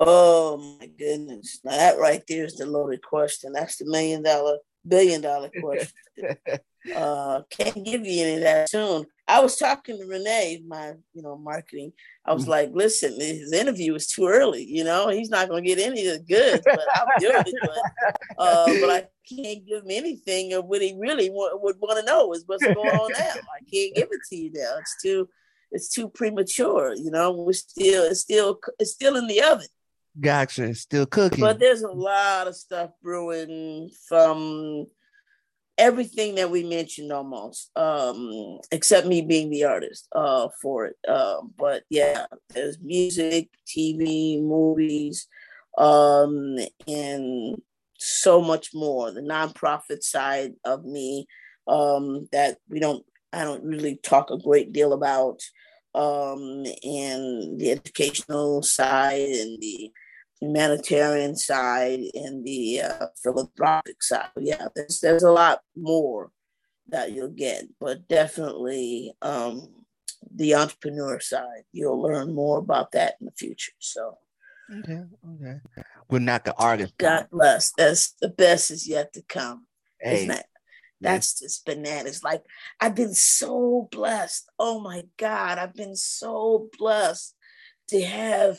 Oh 0.00 0.76
my 0.80 0.86
goodness. 0.86 1.60
Now 1.64 1.76
that 1.76 2.00
right 2.00 2.20
there 2.26 2.44
is 2.44 2.56
the 2.56 2.66
loaded 2.66 3.00
question. 3.00 3.52
That's 3.52 3.76
the 3.76 3.84
million 3.84 4.24
dollar, 4.24 4.58
billion 4.86 5.20
dollar 5.20 5.50
question. 5.60 5.92
uh 6.96 7.42
can't 7.48 7.84
give 7.84 8.04
you 8.04 8.24
any 8.24 8.34
of 8.34 8.40
that 8.40 8.70
soon. 8.70 9.06
I 9.28 9.40
was 9.40 9.56
talking 9.56 9.98
to 9.98 10.06
Renee, 10.06 10.62
my 10.66 10.94
you 11.12 11.22
know, 11.22 11.36
marketing. 11.36 11.92
I 12.24 12.32
was 12.32 12.42
mm-hmm. 12.42 12.50
like, 12.50 12.70
listen, 12.72 13.20
his 13.20 13.52
interview 13.52 13.94
is 13.94 14.06
too 14.06 14.26
early, 14.26 14.64
you 14.64 14.84
know, 14.84 15.08
he's 15.08 15.28
not 15.28 15.48
gonna 15.48 15.62
get 15.62 15.78
any 15.78 16.06
of 16.06 16.14
the 16.14 16.24
goods, 16.24 16.62
but 16.64 16.80
I'm 16.94 17.06
doing 17.18 17.44
it. 17.46 17.54
But 17.60 18.16
uh, 18.38 18.66
but 18.80 18.90
I 18.90 19.08
can't 19.28 19.66
give 19.66 19.84
him 19.84 19.90
anything 19.90 20.54
of 20.54 20.64
what 20.64 20.80
he 20.80 20.96
really 20.98 21.28
w- 21.28 21.58
would 21.62 21.76
want 21.78 22.00
to 22.00 22.06
know 22.06 22.32
is 22.32 22.44
what's 22.46 22.64
going 22.64 22.76
on 22.78 23.12
now. 23.12 23.34
I 23.34 23.60
can't 23.70 23.94
give 23.94 24.08
it 24.10 24.20
to 24.30 24.36
you 24.36 24.50
now. 24.54 24.76
It's 24.78 24.96
too 25.02 25.28
it's 25.70 25.90
too 25.90 26.08
premature. 26.08 26.94
You 26.94 27.10
know, 27.10 27.32
we're 27.32 27.52
still 27.52 28.04
it's 28.04 28.20
still 28.20 28.58
it's 28.78 28.92
still 28.92 29.16
in 29.16 29.26
the 29.26 29.42
oven. 29.42 29.66
Gotcha, 30.18 30.74
still 30.74 31.06
cooking. 31.06 31.40
But 31.40 31.60
there's 31.60 31.82
a 31.82 31.92
lot 31.92 32.48
of 32.48 32.56
stuff 32.56 32.90
brewing 33.02 33.90
from 34.08 34.86
everything 35.78 36.34
that 36.34 36.50
we 36.50 36.64
mentioned 36.64 37.12
almost, 37.12 37.70
um, 37.76 38.58
except 38.72 39.06
me 39.06 39.22
being 39.22 39.48
the 39.48 39.64
artist 39.64 40.08
uh, 40.14 40.48
for 40.60 40.86
it. 40.86 40.96
Uh, 41.08 41.36
but 41.56 41.84
yeah, 41.88 42.26
there's 42.50 42.78
music, 42.80 43.48
TV, 43.66 44.42
movies, 44.42 45.28
um, 45.78 46.56
and 46.86 47.62
so 47.96 48.42
much 48.42 48.70
more. 48.74 49.12
The 49.12 49.20
nonprofit 49.20 50.02
side 50.02 50.52
of 50.64 50.84
me 50.84 51.26
um, 51.66 52.28
that 52.32 52.58
we 52.68 52.80
don't 52.80 53.04
I 53.32 53.44
don't 53.44 53.62
really 53.62 53.96
talk 53.96 54.30
a 54.30 54.38
great 54.38 54.72
deal 54.72 54.92
about, 54.92 55.42
um, 55.94 56.64
and 56.82 57.58
the 57.60 57.70
educational 57.70 58.62
side 58.62 59.28
and 59.28 59.60
the 59.60 59.92
humanitarian 60.40 61.36
side 61.36 62.00
and 62.14 62.44
the 62.44 62.82
uh, 62.82 63.06
philanthropic 63.22 64.02
side. 64.02 64.30
Yeah, 64.36 64.68
there's 64.74 65.00
there's 65.00 65.22
a 65.22 65.32
lot 65.32 65.60
more 65.76 66.30
that 66.88 67.12
you'll 67.12 67.28
get, 67.28 67.64
but 67.80 68.08
definitely 68.08 69.12
um, 69.22 69.68
the 70.34 70.54
entrepreneur 70.54 71.20
side. 71.20 71.64
You'll 71.72 72.00
learn 72.00 72.34
more 72.34 72.58
about 72.58 72.92
that 72.92 73.16
in 73.20 73.26
the 73.26 73.32
future. 73.32 73.72
So, 73.78 74.18
Okay, 74.70 75.00
okay. 75.26 75.60
We're 76.10 76.18
not 76.18 76.44
the 76.44 76.54
artist. 76.56 76.98
God 76.98 77.28
bless. 77.30 77.72
That's 77.72 78.12
the 78.20 78.28
best 78.28 78.70
is 78.70 78.86
yet 78.86 79.12
to 79.14 79.22
come. 79.22 79.66
Hey. 80.00 80.16
Isn't 80.16 80.28
that? 80.28 80.46
That's 81.00 81.38
just 81.38 81.64
bananas. 81.64 82.24
Like 82.24 82.42
I've 82.80 82.94
been 82.94 83.14
so 83.14 83.88
blessed. 83.90 84.50
Oh 84.58 84.80
my 84.80 85.04
God, 85.16 85.58
I've 85.58 85.74
been 85.74 85.96
so 85.96 86.68
blessed 86.78 87.34
to 87.88 88.02
have, 88.02 88.58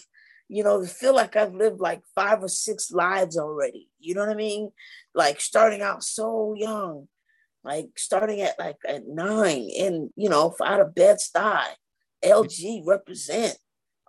you 0.49 0.63
know, 0.63 0.83
feel 0.83 1.15
like 1.15 1.35
I've 1.35 1.53
lived 1.53 1.79
like 1.79 2.01
five 2.15 2.43
or 2.43 2.49
six 2.49 2.91
lives 2.91 3.37
already. 3.37 3.87
You 3.99 4.15
know 4.15 4.21
what 4.21 4.31
I 4.31 4.35
mean? 4.35 4.71
Like 5.13 5.39
starting 5.39 5.81
out 5.81 6.03
so 6.03 6.55
young, 6.57 7.07
like 7.63 7.87
starting 7.97 8.41
at 8.41 8.57
like 8.59 8.77
at 8.87 9.07
nine, 9.07 9.69
and 9.79 10.09
you 10.15 10.27
know, 10.27 10.55
out 10.63 10.81
of 10.81 10.95
Bed 10.95 11.17
Stuy, 11.17 11.65
LG 12.23 12.81
represent. 12.85 13.57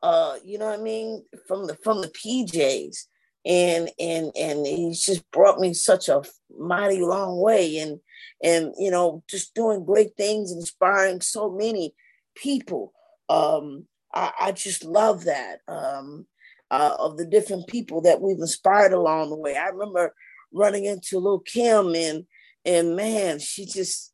Uh, 0.02 0.36
you 0.42 0.58
know 0.58 0.66
what 0.66 0.80
I 0.80 0.82
mean? 0.82 1.24
From 1.46 1.66
the 1.66 1.76
from 1.76 2.00
the 2.00 2.08
PJs 2.08 2.96
and 3.44 3.90
and 3.98 4.32
and 4.36 4.66
he's 4.66 5.04
just 5.04 5.28
brought 5.30 5.58
me 5.58 5.72
such 5.72 6.08
a 6.08 6.22
mighty 6.58 7.00
long 7.00 7.40
way 7.40 7.78
and 7.78 8.00
and 8.42 8.74
you 8.78 8.90
know 8.90 9.22
just 9.28 9.54
doing 9.54 9.84
great 9.84 10.14
things 10.16 10.52
inspiring 10.52 11.20
so 11.20 11.50
many 11.50 11.94
people 12.34 12.92
um 13.30 13.86
i, 14.14 14.32
I 14.40 14.52
just 14.52 14.84
love 14.84 15.24
that 15.24 15.60
um 15.68 16.26
uh, 16.70 16.94
of 16.98 17.16
the 17.16 17.26
different 17.26 17.66
people 17.66 18.00
that 18.02 18.20
we've 18.20 18.38
inspired 18.38 18.92
along 18.92 19.30
the 19.30 19.36
way. 19.36 19.56
I 19.56 19.68
remember 19.68 20.14
running 20.52 20.84
into 20.84 21.18
Lil 21.18 21.40
Kim 21.40 21.94
and 21.94 22.24
and 22.66 22.94
man 22.94 23.38
she 23.38 23.64
just 23.64 24.12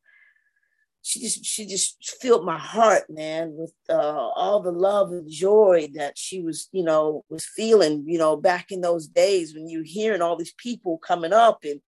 she 1.01 1.19
just 1.19 1.43
she 1.43 1.65
just 1.65 1.97
filled 2.21 2.45
my 2.45 2.57
heart 2.57 3.03
man 3.09 3.49
with 3.53 3.73
uh, 3.89 4.29
all 4.35 4.61
the 4.61 4.71
love 4.71 5.11
and 5.11 5.29
joy 5.29 5.87
that 5.95 6.17
she 6.17 6.41
was 6.41 6.69
you 6.71 6.83
know 6.83 7.25
was 7.29 7.45
feeling 7.45 8.03
you 8.07 8.17
know 8.17 8.37
back 8.37 8.71
in 8.71 8.81
those 8.81 9.07
days 9.07 9.53
when 9.53 9.67
you 9.67 9.81
hearing 9.83 10.21
all 10.21 10.37
these 10.37 10.53
people 10.57 10.97
coming 10.97 11.33
up. 11.33 11.59
And 11.63 11.81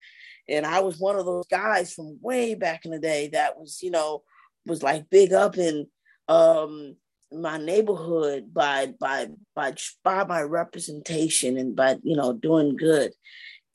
and 0.47 0.65
I 0.65 0.79
was 0.79 0.99
one 0.99 1.15
of 1.17 1.25
those 1.25 1.47
guys 1.47 1.93
from 1.93 2.17
way 2.21 2.55
back 2.55 2.85
in 2.85 2.91
the 2.91 2.99
day 2.99 3.29
that 3.33 3.57
was 3.57 3.81
you 3.81 3.91
know 3.91 4.23
was 4.65 4.83
like 4.83 5.09
big 5.09 5.31
up 5.31 5.55
and 5.55 5.85
um 6.27 6.95
my 7.31 7.57
neighborhood 7.57 8.53
by 8.53 8.87
by 8.99 9.27
by 9.55 9.73
by 10.03 10.23
my 10.23 10.41
representation 10.41 11.57
and 11.57 11.75
by 11.75 11.97
you 12.03 12.15
know 12.15 12.33
doing 12.33 12.75
good 12.75 13.13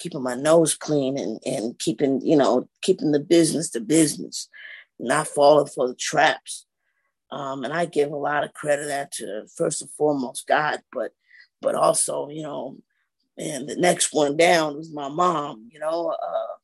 keeping 0.01 0.23
my 0.23 0.35
nose 0.35 0.75
clean 0.75 1.17
and 1.17 1.41
and 1.47 1.79
keeping 1.79 2.21
you 2.21 2.37
know 2.37 2.69
keeping 2.83 3.13
the 3.13 3.21
business 3.21 3.71
the 3.71 3.81
business 3.81 4.49
not 4.99 5.29
falling 5.29 5.67
for 5.67 5.89
the 5.89 5.95
traps. 5.95 6.67
Um, 7.31 7.65
and 7.65 7.73
I 7.73 7.87
give 7.87 8.13
a 8.13 8.17
lot 8.17 8.45
of 8.45 8.53
credit 8.53 8.87
that 8.87 9.13
to 9.13 9.47
first 9.57 9.83
and 9.83 9.91
foremost 9.91 10.47
God, 10.47 10.81
but 10.93 11.13
but 11.61 11.75
also 11.75 12.29
you 12.29 12.43
know, 12.43 12.79
and 13.39 13.69
the 13.69 13.77
next 13.77 14.13
one 14.13 14.37
down 14.37 14.77
was 14.77 14.93
my 14.93 15.09
mom, 15.09 15.69
you 15.73 15.81
know, 15.81 16.11
uh, 16.11 16.57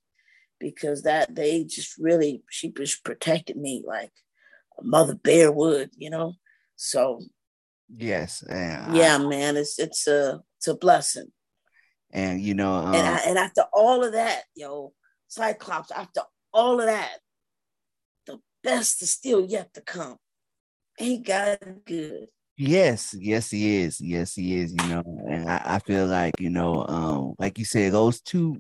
because 0.58 1.02
that 1.02 1.34
they 1.34 1.64
just 1.64 1.98
really 1.98 2.42
she 2.50 2.70
just 2.70 3.04
protected 3.04 3.56
me 3.56 3.82
like 3.86 4.12
a 4.78 4.84
mother 4.84 5.14
bear 5.14 5.50
would, 5.50 5.90
you 5.96 6.10
know. 6.10 6.34
So 6.82 7.20
yes, 7.94 8.42
yeah, 8.48 9.18
I, 9.20 9.22
man, 9.22 9.58
it's 9.58 9.78
it's 9.78 10.06
a 10.06 10.40
it's 10.56 10.66
a 10.66 10.74
blessing. 10.74 11.30
And 12.10 12.40
you 12.40 12.54
know, 12.54 12.72
um, 12.72 12.94
and 12.94 13.06
I, 13.06 13.18
and 13.26 13.38
after 13.38 13.64
all 13.70 14.02
of 14.02 14.12
that, 14.12 14.44
yo, 14.54 14.94
Cyclops, 15.28 15.90
after 15.90 16.22
all 16.54 16.80
of 16.80 16.86
that, 16.86 17.18
the 18.26 18.38
best 18.64 19.02
is 19.02 19.12
still 19.12 19.44
yet 19.44 19.74
to 19.74 19.82
come. 19.82 20.16
Ain't 20.98 21.26
God 21.26 21.58
good? 21.84 22.28
Yes, 22.56 23.14
yes, 23.18 23.50
he 23.50 23.82
is. 23.82 24.00
Yes, 24.00 24.34
he 24.34 24.56
is. 24.56 24.72
You 24.72 24.88
know, 24.88 25.02
and 25.28 25.50
I, 25.50 25.60
I 25.62 25.78
feel 25.80 26.06
like 26.06 26.40
you 26.40 26.48
know, 26.48 26.86
um, 26.88 27.34
like 27.38 27.58
you 27.58 27.66
said, 27.66 27.92
those 27.92 28.22
two 28.22 28.58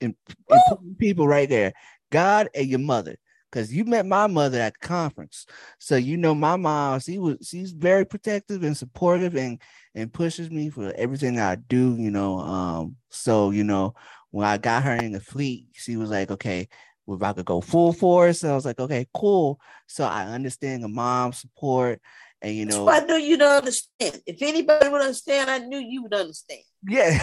important 0.00 0.98
people 0.98 1.28
right 1.28 1.50
there, 1.50 1.74
God 2.10 2.48
and 2.54 2.66
your 2.66 2.78
mother. 2.78 3.16
Because 3.50 3.72
you 3.72 3.84
met 3.84 4.04
my 4.04 4.26
mother 4.26 4.60
at 4.60 4.74
the 4.80 4.86
conference, 4.86 5.46
so 5.78 5.96
you 5.96 6.16
know 6.16 6.34
my 6.34 6.56
mom. 6.56 7.00
She 7.00 7.18
was 7.18 7.38
she's 7.42 7.72
very 7.72 8.04
protective 8.04 8.62
and 8.62 8.76
supportive, 8.76 9.36
and 9.36 9.60
and 9.94 10.12
pushes 10.12 10.50
me 10.50 10.68
for 10.68 10.92
everything 10.96 11.36
that 11.36 11.50
I 11.50 11.54
do. 11.68 11.96
You 11.96 12.10
know, 12.10 12.38
um. 12.38 12.96
So 13.10 13.50
you 13.50 13.64
know, 13.64 13.94
when 14.30 14.46
I 14.46 14.58
got 14.58 14.82
her 14.82 14.96
in 14.96 15.12
the 15.12 15.20
fleet, 15.20 15.68
she 15.72 15.96
was 15.96 16.10
like, 16.10 16.30
"Okay, 16.30 16.68
if 17.14 17.22
I 17.22 17.32
could 17.32 17.44
go 17.44 17.60
full 17.60 17.92
force. 17.92 18.42
And 18.42 18.52
I 18.52 18.54
was 18.54 18.64
like, 18.64 18.80
okay, 18.80 19.06
cool. 19.14 19.60
So 19.86 20.04
I 20.04 20.24
understand 20.24 20.82
the 20.82 20.88
mom 20.88 21.32
support. 21.32 22.00
And 22.40 22.54
you 22.54 22.66
know, 22.66 22.88
I 22.88 23.00
knew 23.00 23.16
you'd 23.16 23.42
understand. 23.42 24.22
If 24.24 24.40
anybody 24.42 24.88
would 24.88 25.00
understand, 25.00 25.50
I 25.50 25.58
knew 25.58 25.78
you 25.78 26.04
would 26.04 26.14
understand. 26.14 26.60
Yeah, 26.86 27.18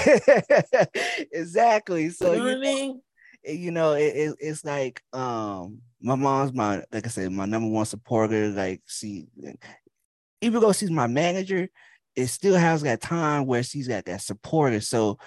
exactly. 1.31 2.09
So 2.09 2.33
you 2.33 2.39
know 2.39 2.45
what 2.45 2.57
I 2.57 2.59
mean? 2.59 3.01
You 3.47 3.71
know, 3.71 3.93
it, 3.93 4.15
it, 4.15 4.35
it's 4.39 4.65
like 4.65 5.01
um 5.13 5.81
my 6.01 6.15
mom's 6.15 6.53
my 6.53 6.83
like 6.91 7.05
I 7.05 7.09
said, 7.09 7.31
my 7.31 7.45
number 7.45 7.69
one 7.69 7.85
supporter. 7.85 8.49
Like 8.49 8.81
she 8.87 9.27
even 10.41 10.61
though 10.61 10.73
she's 10.73 10.91
my 10.91 11.07
manager, 11.07 11.67
it 12.15 12.27
still 12.27 12.55
has 12.55 12.81
that 12.83 13.01
time 13.01 13.45
where 13.45 13.63
she's 13.63 13.87
got 13.87 14.05
that 14.05 14.21
supporter. 14.21 14.81
So 14.81 15.19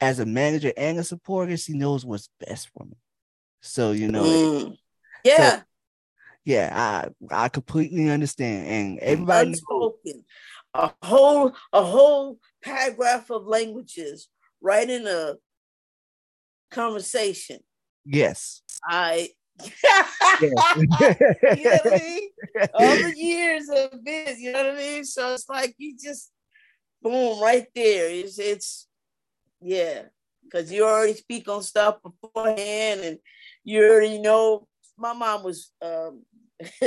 as 0.00 0.18
a 0.18 0.26
manager 0.26 0.72
and 0.76 0.98
a 0.98 1.04
supporter, 1.04 1.56
she 1.56 1.72
knows 1.72 2.04
what's 2.04 2.28
best 2.40 2.70
for 2.76 2.84
me. 2.84 2.96
So 3.60 3.92
you 3.92 4.08
know, 4.08 4.24
mm. 4.24 4.76
yeah, 5.24 5.56
so, 5.56 5.62
yeah, 6.44 7.08
I 7.30 7.44
I 7.44 7.48
completely 7.48 8.10
understand, 8.10 8.68
and 8.68 8.98
everybody 9.00 9.48
unspoken, 9.50 10.24
a 10.74 10.92
whole 11.02 11.52
a 11.72 11.82
whole 11.82 12.38
paragraph 12.62 13.30
of 13.30 13.46
languages 13.46 14.28
right 14.60 14.88
in 14.88 15.06
a 15.06 15.34
conversation. 16.70 17.60
Yes, 18.04 18.62
I. 18.84 19.30
you 20.42 20.50
know 20.50 20.60
what 20.74 21.86
I 21.86 21.96
mean? 21.98 22.28
All 22.74 22.96
the 22.96 23.14
years 23.16 23.68
of 23.70 24.04
this, 24.04 24.38
you 24.38 24.52
know 24.52 24.64
what 24.64 24.74
I 24.74 24.76
mean? 24.76 25.04
So 25.04 25.32
it's 25.32 25.48
like 25.48 25.74
you 25.78 25.96
just 25.96 26.30
boom 27.02 27.40
right 27.40 27.66
there. 27.74 28.10
It's 28.10 28.38
it's 28.38 28.86
yeah, 29.60 30.02
because 30.44 30.70
you 30.70 30.84
already 30.84 31.14
speak 31.14 31.48
on 31.48 31.62
stuff 31.62 31.96
beforehand 32.02 33.00
and 33.00 33.18
you 33.64 33.82
already 33.82 34.18
know 34.18 34.68
my 34.98 35.12
mom 35.12 35.42
was 35.42 35.72
um, 35.82 36.22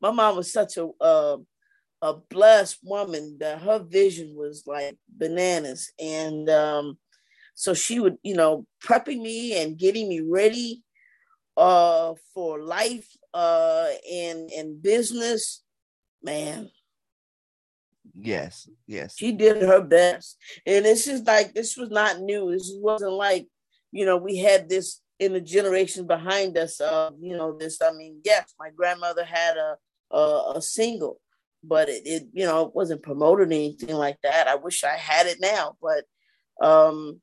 my 0.00 0.10
mom 0.10 0.36
was 0.36 0.52
such 0.52 0.76
a 0.76 0.88
uh, 1.00 1.36
a 2.02 2.14
blessed 2.14 2.78
woman 2.82 3.36
that 3.40 3.60
her 3.60 3.78
vision 3.80 4.34
was 4.36 4.64
like 4.66 4.96
bananas 5.08 5.92
and 5.98 6.48
um, 6.48 6.98
so 7.58 7.74
she 7.74 7.98
would 7.98 8.18
you 8.22 8.36
know 8.36 8.64
prepping 8.80 9.20
me 9.20 9.60
and 9.60 9.76
getting 9.76 10.08
me 10.08 10.20
ready 10.20 10.84
uh, 11.56 12.14
for 12.32 12.60
life 12.60 13.08
uh, 13.34 13.88
and 14.10 14.48
and 14.50 14.80
business. 14.80 15.64
Man. 16.22 16.70
Yes 18.14 18.68
yes. 18.86 19.16
She 19.16 19.32
did 19.32 19.62
her 19.62 19.80
best. 19.80 20.36
And 20.66 20.84
this 20.84 21.08
is 21.08 21.22
like 21.22 21.52
this 21.52 21.76
was 21.76 21.90
not 21.90 22.20
new. 22.20 22.52
This 22.52 22.70
wasn't 22.76 23.12
like 23.12 23.48
you 23.90 24.06
know 24.06 24.16
we 24.16 24.36
had 24.36 24.68
this 24.68 25.00
in 25.18 25.32
the 25.32 25.40
generation 25.40 26.06
behind 26.06 26.56
us 26.56 26.80
uh, 26.80 27.10
you 27.20 27.36
know 27.36 27.58
this. 27.58 27.82
I 27.82 27.92
mean 27.92 28.20
yes 28.24 28.54
my 28.58 28.70
grandmother 28.70 29.24
had 29.24 29.56
a 29.56 29.76
a, 30.10 30.52
a 30.56 30.62
single 30.62 31.20
but 31.64 31.88
it, 31.88 32.02
it, 32.04 32.28
you 32.32 32.46
know 32.46 32.66
it 32.66 32.74
wasn't 32.74 33.02
promoted 33.02 33.48
anything 33.48 33.96
like 33.96 34.18
that. 34.22 34.46
I 34.46 34.54
wish 34.54 34.84
i 34.84 34.96
had 34.96 35.26
it 35.26 35.38
now 35.40 35.76
but 35.82 36.04
um 36.64 37.20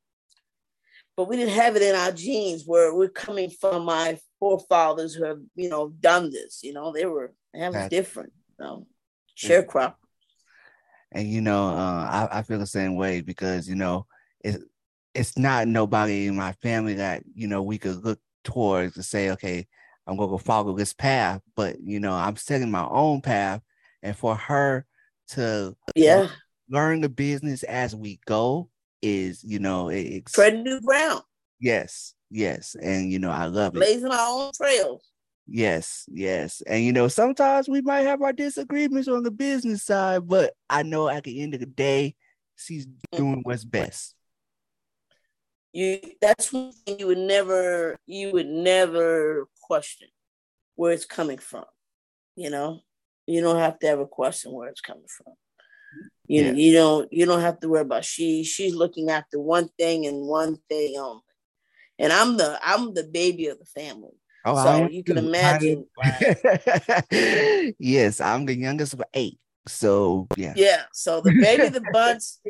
but 1.18 1.28
we 1.28 1.38
didn't 1.38 1.54
have 1.54 1.76
it 1.76 1.82
in 1.82 1.96
our 1.96 2.12
genes 2.12 2.64
where 2.66 2.94
we're 2.94 3.10
coming 3.10 3.50
from 3.50 3.86
my 3.86 4.18
forefathers 4.40 5.14
who 5.14 5.24
have 5.24 5.40
you 5.56 5.70
know 5.70 5.90
done 6.00 6.30
this 6.30 6.62
you 6.64 6.74
know 6.74 6.92
they 6.92 7.06
were 7.06 7.34
that 7.54 7.74
was 7.74 7.90
different 7.90 8.34
you 8.60 8.66
know 8.66 8.88
sharecropper 9.38 9.96
and 11.12 11.28
you 11.28 11.42
know 11.42 11.70
uh, 11.70 12.28
I, 12.32 12.40
I 12.40 12.42
feel 12.42 12.60
the 12.60 12.68
same 12.68 12.96
way 12.96 13.22
because 13.22 13.68
you 13.68 13.76
know 13.76 14.06
it, 14.44 14.62
it's 15.14 15.38
not 15.38 15.68
nobody 15.68 16.28
in 16.28 16.36
my 16.36 16.52
family 16.62 16.96
that 16.96 17.24
you 17.34 17.48
know 17.48 17.64
we 17.64 17.78
could 17.78 18.04
look 18.04 18.20
towards 18.46 18.94
to 18.94 19.04
say, 19.04 19.32
okay, 19.32 19.68
I'm 20.08 20.16
gonna 20.16 20.30
go 20.30 20.38
follow 20.38 20.76
this 20.76 20.94
path. 20.94 21.42
But 21.56 21.78
you 21.82 22.00
know, 22.00 22.14
I'm 22.14 22.38
setting 22.38 22.72
my 22.72 22.86
own 22.86 23.22
path, 23.22 23.62
and 24.02 24.16
for 24.16 24.36
her 24.36 24.86
to 25.30 25.76
yeah 25.96 26.30
learn 26.70 27.02
the 27.02 27.10
business 27.10 27.64
as 27.64 27.96
we 27.96 28.20
go 28.26 28.70
is 29.06 29.44
you 29.44 29.60
know 29.60 29.90
it's 29.90 30.32
treading 30.32 30.64
new 30.64 30.82
ground. 30.82 31.22
Yes, 31.60 32.14
yes, 32.30 32.76
and 32.82 33.12
you 33.12 33.20
know 33.20 33.32
I 33.32 33.46
love 33.46 33.76
it. 33.76 33.80
Blazing 33.80 34.12
our 34.12 34.46
own 34.46 34.52
trails. 34.56 35.10
Yes, 35.48 36.06
yes. 36.12 36.64
And 36.66 36.84
you 36.84 36.92
know, 36.92 37.08
sometimes 37.08 37.70
we 37.70 37.82
might 37.82 38.02
have 38.02 38.22
our 38.22 38.34
disagreements 38.34 39.08
on 39.08 39.22
the 39.22 39.32
business 39.32 39.84
side, 39.84 40.28
but 40.28 40.54
I 40.70 40.82
know 40.82 41.08
at 41.08 41.24
the 41.24 41.42
end 41.42 41.54
of 41.54 41.60
the 41.60 41.68
day, 41.68 42.16
she's 42.56 42.88
mm-hmm. 42.88 43.18
doing 43.18 43.40
what's 43.44 43.64
best 43.64 44.16
you 45.76 46.00
that's 46.22 46.54
one 46.54 46.72
thing 46.72 47.00
you 47.00 47.08
would 47.08 47.18
never 47.18 47.98
you 48.08 48.32
would 48.32 48.48
never 48.48 49.46
question 49.62 50.08
where 50.76 50.94
it's 50.94 51.06
coming 51.06 51.38
from 51.38 51.66
you 52.38 52.50
know 52.50 52.80
you 53.28 53.42
don't 53.42 53.60
have 53.60 53.78
to 53.78 53.88
ever 53.88 54.06
question 54.06 54.54
where 54.54 54.70
it's 54.70 54.80
coming 54.80 55.04
from 55.06 55.34
You 56.28 56.44
yeah. 56.44 56.52
you 56.52 56.74
don't 56.74 57.14
you 57.14 57.26
don't 57.26 57.42
have 57.42 57.60
to 57.60 57.70
worry 57.70 57.82
about 57.82 58.06
she 58.06 58.44
she's 58.44 58.74
looking 58.74 59.10
after 59.10 59.40
one 59.40 59.70
thing 59.78 60.06
and 60.06 60.28
one 60.28 60.58
thing 60.70 60.96
only. 60.98 61.22
And 62.00 62.12
I'm 62.12 62.38
the 62.38 62.60
I'm 62.64 62.94
the 62.94 63.04
baby 63.04 63.48
of 63.48 63.60
the 63.60 63.66
family. 63.66 64.18
Oh, 64.44 64.64
so 64.64 64.88
you 64.90 65.04
can 65.04 65.18
imagine. 65.18 65.88
yes, 67.80 68.22
I'm 68.22 68.46
the 68.46 68.56
youngest 68.56 68.94
of 68.94 69.04
eight. 69.14 69.40
So 69.68 70.28
yeah. 70.38 70.54
Yeah. 70.56 70.84
So 70.94 71.22
the 71.22 71.32
baby 71.42 71.70
the 71.70 71.84
bunts. 71.94 72.42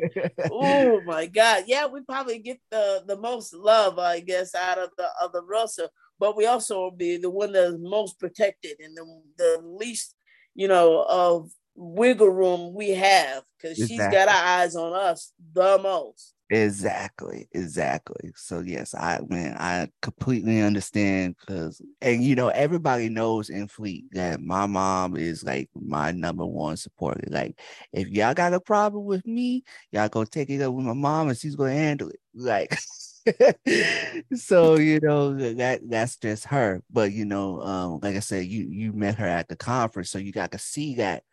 oh 0.50 1.00
my 1.02 1.26
God. 1.26 1.64
Yeah, 1.66 1.86
we 1.86 2.02
probably 2.02 2.38
get 2.38 2.60
the 2.70 3.02
the 3.06 3.16
most 3.16 3.54
love, 3.54 3.98
I 3.98 4.20
guess, 4.20 4.54
out 4.54 4.78
of 4.78 4.90
the 4.98 5.08
of 5.22 5.32
the 5.32 5.42
Russell. 5.42 5.88
But 6.18 6.36
we 6.36 6.46
also 6.46 6.80
will 6.80 6.90
be 6.90 7.16
the 7.18 7.30
one 7.30 7.52
that's 7.52 7.76
most 7.78 8.18
protected 8.18 8.76
and 8.80 8.96
the, 8.96 9.22
the 9.36 9.60
least, 9.62 10.14
you 10.54 10.66
know, 10.66 11.04
of 11.08 11.50
wiggle 11.76 12.30
room 12.30 12.74
we 12.74 12.90
have 12.90 13.42
because 13.56 13.78
exactly. 13.78 13.96
she's 13.96 14.06
got 14.06 14.28
our 14.28 14.60
eyes 14.60 14.76
on 14.76 14.92
us 14.92 15.32
the 15.52 15.78
most. 15.82 16.34
Exactly, 16.48 17.48
exactly. 17.52 18.30
So 18.36 18.60
yes, 18.60 18.94
I 18.94 19.20
man, 19.28 19.56
I 19.58 19.88
completely 20.00 20.62
understand 20.62 21.34
because 21.40 21.82
and 22.00 22.22
you 22.22 22.36
know 22.36 22.48
everybody 22.48 23.08
knows 23.08 23.50
in 23.50 23.66
Fleet 23.66 24.04
that 24.12 24.40
my 24.40 24.66
mom 24.66 25.16
is 25.16 25.42
like 25.42 25.68
my 25.74 26.12
number 26.12 26.46
one 26.46 26.76
supporter. 26.76 27.26
Like 27.28 27.58
if 27.92 28.08
y'all 28.08 28.32
got 28.32 28.54
a 28.54 28.60
problem 28.60 29.06
with 29.06 29.26
me, 29.26 29.64
y'all 29.90 30.08
go 30.08 30.24
take 30.24 30.48
it 30.48 30.62
up 30.62 30.72
with 30.72 30.86
my 30.86 30.92
mom 30.92 31.28
and 31.28 31.36
she's 31.36 31.56
gonna 31.56 31.72
handle 31.72 32.10
it. 32.10 32.20
Like 32.32 32.78
so 34.34 34.78
you 34.78 35.00
know 35.02 35.34
that 35.54 35.80
that's 35.88 36.16
just 36.16 36.44
her. 36.44 36.80
But 36.92 37.10
you 37.10 37.24
know, 37.24 37.60
um, 37.62 37.98
like 38.02 38.14
I 38.14 38.20
said, 38.20 38.46
you 38.46 38.68
you 38.70 38.92
met 38.92 39.16
her 39.16 39.26
at 39.26 39.48
the 39.48 39.56
conference, 39.56 40.10
so 40.10 40.18
you 40.18 40.30
got 40.30 40.52
to 40.52 40.58
see 40.58 40.94
that 40.96 41.24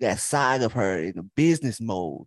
that 0.00 0.18
side 0.20 0.62
of 0.62 0.72
her 0.72 0.98
in 0.98 1.18
a 1.18 1.22
business 1.22 1.80
mode. 1.80 2.26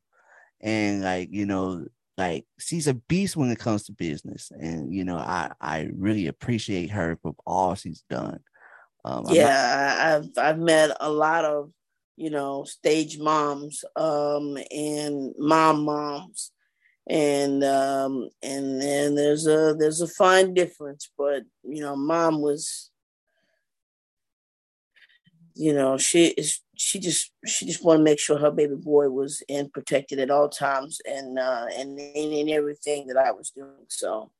And 0.62 1.01
like 1.01 1.29
you 1.31 1.45
know 1.45 1.86
like 2.17 2.45
she's 2.60 2.88
a 2.88 2.93
beast 2.93 3.36
when 3.36 3.49
it 3.49 3.60
comes 3.60 3.84
to 3.84 3.93
business. 3.93 4.51
And 4.51 4.93
you 4.93 5.03
know 5.03 5.17
i 5.17 5.51
i 5.60 5.89
really 5.95 6.27
appreciate 6.27 6.91
her 6.91 7.17
for 7.21 7.36
all 7.45 7.75
she's 7.75 8.03
done. 8.10 8.39
Um, 9.03 9.25
yeah 9.29 10.25
not- 10.27 10.38
i've 10.38 10.55
i've 10.55 10.60
met 10.60 10.95
a 10.99 11.12
lot 11.12 11.45
of 11.45 11.71
you 12.17 12.29
know 12.29 12.63
stage 12.65 13.17
moms 13.17 13.84
um 13.95 14.57
and 14.69 15.34
mom 15.39 15.84
moms. 15.86 16.51
And 17.10 17.63
um 17.63 18.29
and 18.43 18.79
then 18.79 19.15
there's 19.15 19.47
a 19.47 19.75
there's 19.77 20.01
a 20.01 20.07
fine 20.07 20.53
difference 20.53 21.10
but 21.17 21.41
you 21.63 21.81
know 21.81 21.95
mom 21.95 22.41
was 22.41 22.90
you 25.55 25.73
know 25.73 25.97
she 25.97 26.27
is 26.27 26.61
she 26.75 26.99
just 26.99 27.31
she 27.45 27.65
just 27.65 27.83
wanted 27.83 27.99
to 27.99 28.03
make 28.03 28.19
sure 28.19 28.37
her 28.37 28.51
baby 28.51 28.75
boy 28.75 29.09
was 29.09 29.43
in 29.47 29.69
protected 29.69 30.19
at 30.19 30.31
all 30.31 30.49
times 30.49 30.99
and 31.05 31.37
uh 31.37 31.67
and 31.77 31.99
in, 31.99 32.31
in 32.31 32.49
everything 32.49 33.07
that 33.07 33.17
I 33.17 33.31
was 33.31 33.51
doing. 33.51 33.85
So 33.87 34.31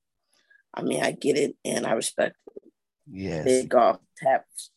I 0.74 0.82
mean 0.82 1.04
I 1.04 1.12
get 1.12 1.38
it 1.38 1.56
and 1.63 1.86
I 1.86 1.93
respect 1.93 2.36
it. 2.56 2.71
Yes. 3.08 3.45
Big 3.45 3.76
off 3.76 4.00
taps 4.17 4.71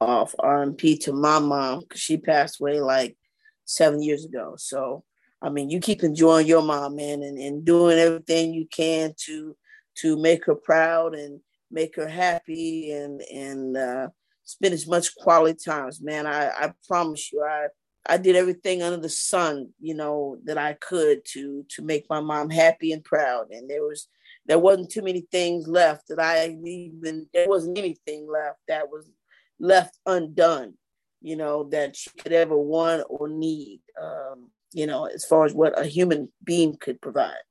off 0.00 0.34
RMP 0.38 1.00
to 1.04 1.12
my 1.12 1.38
mom 1.38 1.80
because 1.80 2.00
she 2.00 2.16
passed 2.16 2.60
away 2.60 2.80
like 2.80 3.16
seven 3.64 4.02
years 4.02 4.24
ago. 4.24 4.54
So 4.58 5.04
I 5.40 5.48
mean 5.48 5.70
you 5.70 5.80
keep 5.80 6.02
enjoying 6.02 6.46
your 6.46 6.62
mom 6.62 6.96
man 6.96 7.22
and, 7.22 7.38
and 7.38 7.64
doing 7.64 7.98
everything 7.98 8.52
you 8.52 8.66
can 8.66 9.14
to 9.26 9.56
to 10.00 10.20
make 10.20 10.44
her 10.46 10.54
proud 10.54 11.14
and 11.14 11.40
make 11.70 11.96
her 11.96 12.08
happy 12.08 12.92
and 12.92 13.22
and 13.22 13.76
uh 13.76 14.08
spend 14.50 14.74
as 14.74 14.86
much 14.86 15.14
quality 15.16 15.58
times, 15.64 16.00
man. 16.00 16.26
I, 16.26 16.48
I 16.48 16.72
promise 16.86 17.32
you, 17.32 17.42
I 17.42 17.68
I 18.06 18.16
did 18.16 18.34
everything 18.34 18.82
under 18.82 18.96
the 18.96 19.08
sun, 19.08 19.70
you 19.78 19.94
know, 19.94 20.38
that 20.44 20.58
I 20.58 20.74
could 20.74 21.24
to 21.32 21.64
to 21.70 21.82
make 21.82 22.06
my 22.08 22.20
mom 22.20 22.50
happy 22.50 22.92
and 22.92 23.04
proud. 23.04 23.48
And 23.50 23.68
there 23.68 23.82
was 23.82 24.08
there 24.46 24.58
wasn't 24.58 24.90
too 24.90 25.02
many 25.02 25.26
things 25.30 25.68
left 25.68 26.08
that 26.08 26.18
I 26.18 26.56
even 26.64 27.26
there 27.32 27.48
wasn't 27.48 27.78
anything 27.78 28.28
left 28.30 28.58
that 28.68 28.90
was 28.90 29.10
left 29.58 29.98
undone, 30.06 30.74
you 31.20 31.36
know, 31.36 31.64
that 31.70 31.94
she 31.94 32.10
could 32.10 32.32
ever 32.32 32.56
want 32.56 33.04
or 33.08 33.28
need. 33.28 33.80
Um, 34.00 34.50
you 34.72 34.86
know, 34.86 35.06
as 35.06 35.24
far 35.24 35.44
as 35.44 35.52
what 35.52 35.78
a 35.78 35.84
human 35.84 36.30
being 36.44 36.76
could 36.80 37.00
provide. 37.00 37.42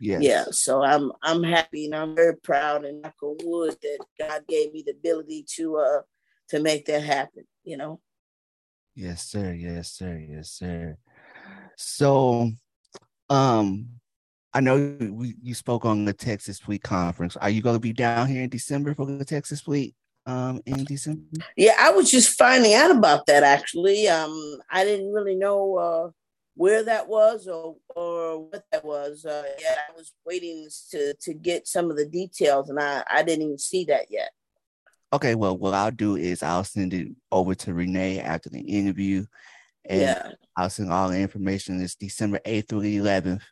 Yes. 0.00 0.22
Yeah. 0.22 0.44
So 0.50 0.82
I'm 0.82 1.10
I'm 1.22 1.42
happy 1.42 1.86
and 1.86 1.94
I'm 1.94 2.14
very 2.14 2.36
proud 2.36 2.84
and 2.84 3.04
on 3.04 3.36
wood 3.42 3.76
that 3.82 3.98
God 4.18 4.44
gave 4.46 4.72
me 4.72 4.82
the 4.84 4.92
ability 4.92 5.46
to 5.56 5.76
uh 5.78 6.02
to 6.48 6.60
make 6.60 6.86
that 6.86 7.02
happen, 7.02 7.44
you 7.64 7.76
know? 7.76 8.00
Yes, 8.94 9.28
sir. 9.28 9.52
Yes, 9.52 9.92
sir. 9.92 10.16
Yes, 10.16 10.50
sir. 10.50 10.96
So, 11.76 12.50
um, 13.28 13.88
I 14.54 14.60
know 14.60 14.96
we, 14.98 15.34
you 15.42 15.52
spoke 15.52 15.84
on 15.84 16.06
the 16.06 16.14
Texas 16.14 16.58
Fleet 16.58 16.82
Conference. 16.82 17.36
Are 17.36 17.50
you 17.50 17.60
going 17.60 17.76
to 17.76 17.80
be 17.80 17.92
down 17.92 18.26
here 18.26 18.42
in 18.42 18.48
December 18.48 18.94
for 18.94 19.04
the 19.04 19.24
Texas 19.24 19.60
Fleet 19.60 19.94
um, 20.24 20.62
in 20.64 20.84
December? 20.84 21.22
Yeah, 21.58 21.74
I 21.78 21.90
was 21.90 22.10
just 22.10 22.38
finding 22.38 22.72
out 22.72 22.90
about 22.90 23.26
that 23.26 23.42
actually. 23.42 24.08
Um, 24.08 24.58
I 24.70 24.84
didn't 24.84 25.12
really 25.12 25.36
know 25.36 25.76
uh, 25.76 26.10
where 26.54 26.82
that 26.84 27.06
was 27.06 27.46
or 27.46 27.76
or 27.94 28.46
what 28.46 28.64
that 28.72 28.82
was. 28.82 29.26
Uh, 29.26 29.44
yeah, 29.60 29.74
I 29.90 29.92
was 29.94 30.14
waiting 30.24 30.66
to 30.92 31.12
to 31.12 31.34
get 31.34 31.68
some 31.68 31.90
of 31.90 31.98
the 31.98 32.06
details, 32.08 32.70
and 32.70 32.80
I 32.80 33.04
I 33.10 33.22
didn't 33.22 33.44
even 33.44 33.58
see 33.58 33.84
that 33.84 34.06
yet. 34.08 34.30
Okay, 35.12 35.34
well, 35.34 35.56
what 35.56 35.74
I'll 35.74 35.90
do 35.90 36.16
is 36.16 36.42
I'll 36.42 36.64
send 36.64 36.92
it 36.92 37.08
over 37.30 37.54
to 37.54 37.74
Renee 37.74 38.20
after 38.20 38.50
the 38.50 38.60
interview. 38.60 39.24
And 39.88 40.00
yeah. 40.00 40.30
I'll 40.56 40.70
send 40.70 40.92
all 40.92 41.08
the 41.08 41.18
information. 41.18 41.80
It's 41.80 41.94
December 41.94 42.40
8th 42.44 42.68
through 42.68 42.80
the 42.80 42.96
11th 42.98 43.42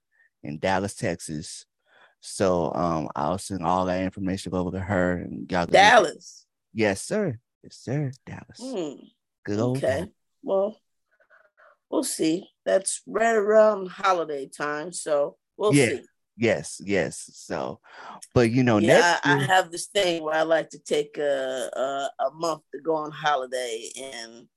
in 0.43 0.59
Dallas, 0.59 0.95
Texas. 0.95 1.65
So 2.21 2.73
um 2.75 3.09
I'll 3.15 3.37
send 3.39 3.65
all 3.67 3.85
that 3.85 4.03
information 4.03 4.55
over 4.55 4.71
to 4.71 4.81
her 4.81 5.19
and 5.19 5.51
y'all 5.51 5.67
Dallas. 5.67 6.47
Yes, 6.73 7.03
sir. 7.03 7.39
Yes, 7.63 7.77
sir. 7.77 8.13
Dallas. 8.25 8.61
Mm. 8.61 8.99
Good 9.45 9.61
old 9.61 9.77
Okay. 9.77 9.87
Dallas. 9.87 10.09
Well, 10.43 10.81
we'll 11.91 12.05
see. 12.05 12.49
That's 12.65 13.03
right 13.07 13.35
around 13.35 13.89
holiday 13.89 14.49
time. 14.49 14.93
So 14.93 15.37
we'll 15.57 15.75
yeah. 15.75 15.89
see. 15.89 16.03
Yes, 16.37 16.81
yes. 16.85 17.31
So, 17.35 17.81
but 18.35 18.51
you 18.51 18.65
know, 18.65 18.79
yeah, 18.79 19.19
I, 19.23 19.35
I, 19.35 19.45
have 19.45 19.71
this 19.71 19.87
thing 19.87 20.25
where 20.25 20.35
I 20.35 20.43
like 20.43 20.71
to 20.71 20.79
take 20.79 21.17
a 21.19 21.71
a, 21.73 22.25
a 22.27 22.31
month 22.35 22.63
to 22.75 22.81
go 22.81 22.97
on 22.97 23.13
holiday, 23.13 23.89
and 23.97 24.49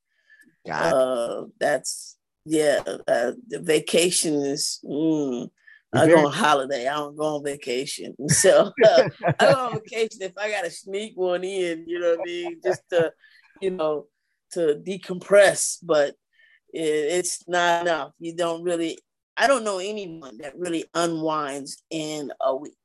uh, 0.71 1.43
that's 1.59 2.17
yeah. 2.45 2.81
Uh, 3.07 3.33
the 3.47 3.59
vacation 3.61 4.33
is. 4.35 4.79
Mm, 4.83 5.49
I 5.93 6.07
go 6.07 6.25
on 6.25 6.33
holiday. 6.33 6.87
I 6.87 6.95
don't 6.95 7.15
go 7.15 7.35
on 7.35 7.43
vacation. 7.43 8.15
So 8.29 8.71
uh, 8.83 9.03
I 9.39 9.45
go 9.45 9.67
on 9.67 9.73
vacation 9.73 10.21
if 10.21 10.33
I 10.37 10.49
got 10.51 10.63
to 10.63 10.71
sneak 10.71 11.13
one 11.15 11.43
in. 11.43 11.85
You 11.87 11.99
know 11.99 12.09
what 12.11 12.19
I 12.19 12.23
mean? 12.23 12.59
Just 12.63 12.81
to, 12.91 13.11
you 13.61 13.71
know, 13.71 14.07
to 14.51 14.81
decompress. 14.85 15.77
But 15.81 16.15
it, 16.73 16.81
it's 16.83 17.47
not 17.47 17.83
enough. 17.83 18.11
You 18.19 18.35
don't 18.35 18.63
really 18.63 18.99
I 19.37 19.47
don't 19.47 19.63
know 19.63 19.77
anyone 19.79 20.39
that 20.39 20.57
really 20.57 20.85
unwinds 20.93 21.83
in 21.89 22.31
a 22.41 22.55
week. 22.55 22.77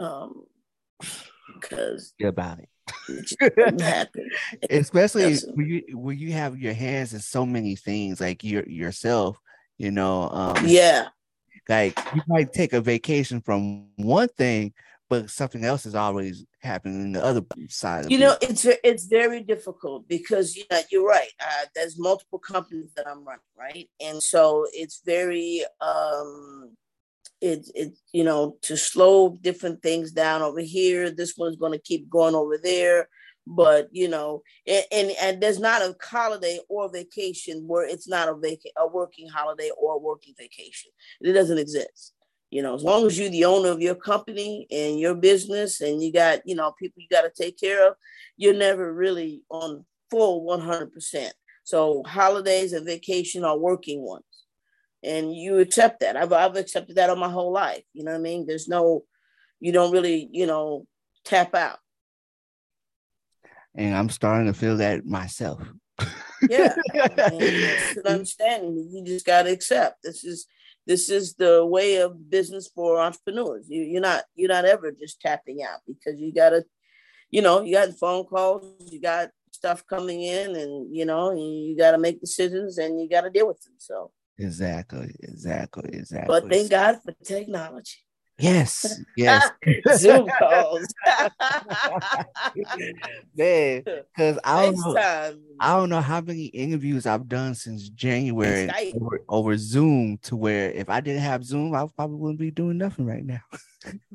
Um, 0.00 0.46
because 1.54 2.12
about 2.22 2.58
it. 2.60 2.68
happen. 3.80 4.28
Especially 4.70 5.36
when 5.54 5.66
you 5.66 5.82
when 5.96 6.18
you 6.18 6.32
have 6.32 6.58
your 6.58 6.74
hands 6.74 7.14
in 7.14 7.20
so 7.20 7.46
many 7.46 7.76
things, 7.76 8.20
like 8.20 8.44
your 8.44 8.64
yourself, 8.68 9.38
you 9.78 9.90
know. 9.90 10.28
Um, 10.30 10.66
yeah. 10.66 11.08
Like 11.68 11.98
you 12.14 12.22
might 12.26 12.52
take 12.52 12.72
a 12.72 12.80
vacation 12.80 13.40
from 13.40 13.88
one 13.96 14.28
thing, 14.28 14.74
but 15.08 15.30
something 15.30 15.64
else 15.64 15.86
is 15.86 15.94
always 15.94 16.44
happening 16.64 17.02
in 17.02 17.12
the 17.12 17.24
other 17.24 17.42
side. 17.68 18.10
You 18.10 18.18
know, 18.18 18.36
it's 18.40 18.64
it's 18.64 19.06
very 19.06 19.42
difficult 19.42 20.08
because 20.08 20.56
you 20.56 20.64
know 20.70 20.80
you're 20.90 21.06
right. 21.06 21.30
Uh, 21.40 21.66
there's 21.74 21.98
multiple 21.98 22.38
companies 22.38 22.92
that 22.96 23.06
I'm 23.06 23.24
running, 23.24 23.40
right, 23.56 23.88
and 24.00 24.22
so 24.22 24.66
it's 24.72 25.02
very 25.04 25.64
um, 25.80 26.72
it 27.40 27.70
it 27.74 27.92
you 28.12 28.24
know 28.24 28.56
to 28.62 28.76
slow 28.76 29.38
different 29.40 29.82
things 29.82 30.12
down 30.12 30.42
over 30.42 30.60
here. 30.60 31.10
This 31.10 31.34
one's 31.36 31.56
going 31.56 31.72
to 31.72 31.78
keep 31.78 32.08
going 32.08 32.34
over 32.34 32.58
there, 32.58 33.08
but 33.46 33.88
you 33.92 34.08
know, 34.08 34.42
and, 34.66 34.84
and 34.90 35.10
and 35.20 35.40
there's 35.40 35.60
not 35.60 35.82
a 35.82 35.94
holiday 36.02 36.58
or 36.68 36.90
vacation 36.90 37.64
where 37.66 37.86
it's 37.86 38.08
not 38.08 38.28
a 38.28 38.34
vac 38.34 38.58
a 38.78 38.88
working 38.88 39.28
holiday 39.28 39.70
or 39.78 39.94
a 39.94 39.98
working 39.98 40.34
vacation. 40.38 40.90
It 41.20 41.32
doesn't 41.32 41.58
exist 41.58 42.13
you 42.54 42.62
know, 42.62 42.76
as 42.76 42.84
long 42.84 43.04
as 43.04 43.18
you're 43.18 43.30
the 43.30 43.46
owner 43.46 43.70
of 43.70 43.80
your 43.80 43.96
company 43.96 44.68
and 44.70 45.00
your 45.00 45.16
business 45.16 45.80
and 45.80 46.00
you 46.00 46.12
got, 46.12 46.38
you 46.44 46.54
know, 46.54 46.70
people 46.78 47.02
you 47.02 47.08
got 47.10 47.22
to 47.22 47.42
take 47.42 47.58
care 47.58 47.88
of, 47.88 47.96
you're 48.36 48.54
never 48.54 48.94
really 48.94 49.42
on 49.50 49.84
full 50.08 50.46
100%. 50.46 51.30
So 51.64 52.04
holidays 52.06 52.72
and 52.72 52.86
vacation 52.86 53.42
are 53.42 53.58
working 53.58 54.02
ones. 54.02 54.22
And 55.02 55.34
you 55.34 55.58
accept 55.58 55.98
that. 55.98 56.16
I've, 56.16 56.32
I've 56.32 56.54
accepted 56.54 56.94
that 56.94 57.10
all 57.10 57.16
my 57.16 57.28
whole 57.28 57.50
life. 57.50 57.82
You 57.92 58.04
know 58.04 58.12
what 58.12 58.18
I 58.18 58.22
mean? 58.22 58.46
There's 58.46 58.68
no, 58.68 59.02
you 59.58 59.72
don't 59.72 59.90
really, 59.90 60.28
you 60.30 60.46
know, 60.46 60.86
tap 61.24 61.56
out. 61.56 61.80
And 63.74 63.96
I'm 63.96 64.08
starting 64.08 64.46
to 64.46 64.56
feel 64.56 64.76
that 64.76 65.04
myself. 65.04 65.60
yeah, 66.48 66.72
I 66.94 67.30
mean, 67.30 67.42
uh, 67.42 67.74
it's 67.80 67.96
an 67.96 68.06
understanding. 68.06 68.90
You 68.92 69.04
just 69.04 69.26
got 69.26 69.42
to 69.42 69.50
accept 69.50 70.04
this 70.04 70.22
is 70.22 70.46
this 70.86 71.08
is 71.08 71.34
the 71.34 71.64
way 71.64 71.96
of 71.96 72.30
business 72.30 72.68
for 72.74 73.00
entrepreneurs. 73.00 73.66
You, 73.68 73.82
you're 73.82 74.02
not 74.02 74.24
you're 74.34 74.48
not 74.48 74.64
ever 74.64 74.92
just 74.92 75.20
tapping 75.20 75.62
out 75.62 75.80
because 75.86 76.20
you 76.20 76.32
got 76.32 76.50
to, 76.50 76.64
you 77.30 77.42
know, 77.42 77.62
you 77.62 77.74
got 77.74 77.98
phone 77.98 78.24
calls, 78.24 78.64
you 78.92 79.00
got 79.00 79.30
stuff 79.50 79.86
coming 79.86 80.22
in, 80.22 80.56
and 80.56 80.94
you 80.94 81.06
know 81.06 81.32
you 81.32 81.76
got 81.76 81.92
to 81.92 81.98
make 81.98 82.20
decisions 82.20 82.78
and 82.78 83.00
you 83.00 83.08
got 83.08 83.22
to 83.22 83.30
deal 83.30 83.46
with 83.46 83.62
them. 83.62 83.74
So 83.78 84.10
exactly, 84.38 85.14
exactly, 85.20 85.90
exactly. 85.92 86.40
But 86.40 86.50
thank 86.50 86.70
God 86.70 86.98
for 87.04 87.12
technology. 87.24 88.03
Yes, 88.38 89.00
yes. 89.16 89.50
Zoom 89.96 90.28
calls. 90.38 90.86
Man, 93.36 93.84
because 93.84 94.38
I 94.42 94.62
don't 94.62 94.76
know, 94.76 94.96
I 95.60 95.76
don't 95.76 95.88
know 95.88 96.00
how 96.00 96.20
many 96.20 96.46
interviews 96.46 97.06
I've 97.06 97.28
done 97.28 97.54
since 97.54 97.88
January 97.90 98.68
over, 98.94 99.20
over, 99.28 99.56
Zoom 99.56 100.18
to 100.22 100.34
where 100.34 100.72
if 100.72 100.88
I 100.88 101.00
didn't 101.00 101.22
have 101.22 101.44
Zoom, 101.44 101.74
I 101.74 101.86
probably 101.94 102.16
wouldn't 102.16 102.40
be 102.40 102.50
doing 102.50 102.78
nothing 102.78 103.06
right 103.06 103.24
now. 103.24 103.42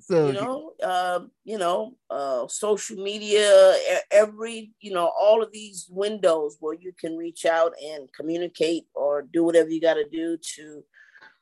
so 0.01 0.27
you 0.27 0.33
know, 0.33 0.73
uh, 0.83 1.21
you 1.45 1.57
know, 1.57 1.95
uh, 2.09 2.45
social 2.47 2.97
media, 2.97 3.73
every 4.11 4.73
you 4.81 4.91
know, 4.91 5.11
all 5.17 5.41
of 5.41 5.51
these 5.53 5.87
windows 5.89 6.57
where 6.59 6.75
you 6.75 6.91
can 6.99 7.15
reach 7.15 7.45
out 7.45 7.73
and 7.81 8.11
communicate 8.13 8.83
or 8.93 9.21
do 9.21 9.45
whatever 9.45 9.69
you 9.69 9.79
got 9.79 9.93
to 9.93 10.09
do 10.09 10.37
to 10.55 10.83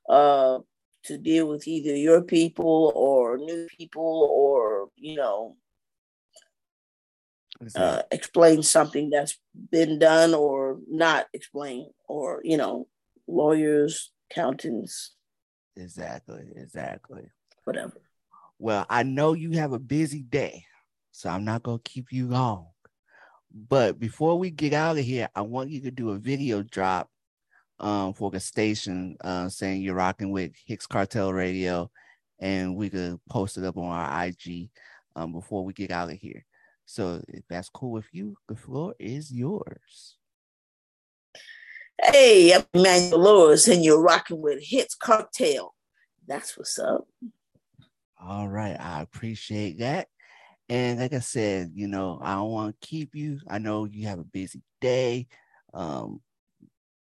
uh 0.09 0.59
to 1.07 1.17
deal 1.17 1.47
with 1.47 1.67
either 1.67 1.95
your 1.95 2.21
people 2.21 2.91
or 2.95 3.37
new 3.37 3.67
people 3.77 4.29
or 4.31 4.89
you 4.95 5.15
know 5.15 5.55
uh, 7.75 8.03
explain 8.11 8.61
something 8.61 9.09
that's 9.09 9.39
been 9.71 9.97
done 9.97 10.33
or 10.33 10.77
not 10.87 11.25
explain 11.33 11.89
or 12.07 12.41
you 12.43 12.57
know 12.57 12.87
lawyers 13.27 14.11
accountants. 14.29 15.15
Exactly 15.75 16.43
exactly. 16.55 17.23
Whatever. 17.63 18.01
Well 18.59 18.85
i 18.89 19.03
know 19.03 19.33
you 19.33 19.51
have 19.51 19.73
a 19.73 19.79
busy 19.79 20.21
day 20.21 20.65
so 21.11 21.29
i'm 21.29 21.45
not 21.45 21.63
going 21.63 21.79
to 21.79 21.89
keep 21.89 22.11
you 22.11 22.27
long. 22.27 22.67
But 23.49 23.97
before 23.97 24.37
we 24.37 24.51
get 24.51 24.73
out 24.73 24.97
of 24.97 25.05
here 25.05 25.29
i 25.35 25.41
want 25.41 25.69
you 25.69 25.81
to 25.81 25.91
do 25.91 26.11
a 26.11 26.17
video 26.17 26.61
drop 26.63 27.09
um, 27.79 28.13
for 28.13 28.31
the 28.31 28.39
station 28.39 29.17
uh, 29.21 29.49
saying 29.49 29.81
you're 29.81 29.95
rocking 29.95 30.31
with 30.31 30.51
Hicks 30.65 30.87
Cartel 30.87 31.33
Radio, 31.33 31.89
and 32.39 32.75
we 32.75 32.89
could 32.89 33.19
post 33.29 33.57
it 33.57 33.63
up 33.63 33.77
on 33.77 33.85
our 33.85 34.25
IG 34.25 34.69
um, 35.15 35.33
before 35.33 35.63
we 35.63 35.73
get 35.73 35.91
out 35.91 36.11
of 36.11 36.17
here. 36.17 36.45
So 36.85 37.21
if 37.27 37.43
that's 37.49 37.69
cool 37.69 37.91
with 37.91 38.07
you, 38.11 38.37
the 38.47 38.55
floor 38.55 38.95
is 38.99 39.31
yours. 39.31 40.15
Hey, 42.01 42.53
I'm 42.53 42.63
Emmanuel 42.73 43.19
Lewis, 43.23 43.67
and 43.67 43.83
you're 43.83 44.01
rocking 44.01 44.41
with 44.41 44.63
Hicks 44.63 44.95
Cartel. 44.95 45.73
That's 46.27 46.57
what's 46.57 46.77
up. 46.79 47.07
All 48.21 48.47
right, 48.47 48.79
I 48.79 49.01
appreciate 49.01 49.79
that. 49.79 50.07
And 50.69 50.99
like 50.99 51.13
I 51.13 51.19
said, 51.19 51.71
you 51.73 51.87
know, 51.87 52.19
I 52.21 52.35
don't 52.35 52.51
want 52.51 52.79
to 52.79 52.87
keep 52.87 53.15
you. 53.15 53.39
I 53.47 53.57
know 53.57 53.85
you 53.85 54.07
have 54.07 54.19
a 54.19 54.23
busy 54.23 54.61
day. 54.81 55.27
Um, 55.73 56.21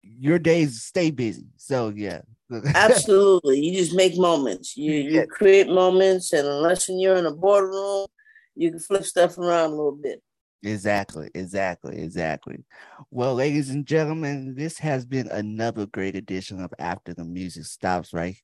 your 0.05 0.39
days 0.39 0.83
stay 0.83 1.11
busy. 1.11 1.47
So 1.57 1.93
yeah. 1.95 2.21
Absolutely. 2.75 3.59
You 3.59 3.73
just 3.73 3.95
make 3.95 4.17
moments. 4.17 4.77
You 4.77 4.93
you 4.93 5.27
create 5.27 5.67
moments 5.67 6.31
and 6.31 6.47
unless 6.47 6.87
you're 6.89 7.15
in 7.15 7.25
a 7.25 7.33
boardroom, 7.33 8.07
you 8.55 8.71
can 8.71 8.79
flip 8.79 9.03
stuff 9.03 9.37
around 9.37 9.71
a 9.71 9.75
little 9.75 9.97
bit. 10.01 10.21
Exactly, 10.65 11.29
exactly, 11.35 12.01
exactly. 12.01 12.63
Well, 13.11 13.35
ladies 13.35 13.69
and 13.69 13.85
gentlemen, 13.85 14.55
this 14.55 14.79
has 14.79 15.05
been 15.05 15.27
another 15.27 15.85
great 15.85 16.15
edition 16.15 16.59
of 16.59 16.73
After 16.79 17.13
the 17.13 17.23
Music 17.23 17.65
Stops, 17.65 18.13
right? 18.13 18.35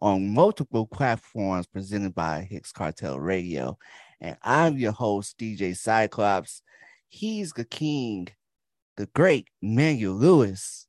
On 0.00 0.32
multiple 0.32 0.86
platforms 0.86 1.66
presented 1.66 2.14
by 2.14 2.46
Hicks 2.48 2.72
Cartel 2.72 3.20
Radio. 3.20 3.76
And 4.22 4.38
I'm 4.42 4.78
your 4.78 4.92
host, 4.92 5.36
DJ 5.36 5.76
Cyclops. 5.76 6.62
He's 7.08 7.52
the 7.52 7.64
king, 7.66 8.28
the 8.96 9.06
great 9.14 9.48
Emmanuel 9.60 10.14
Lewis. 10.14 10.85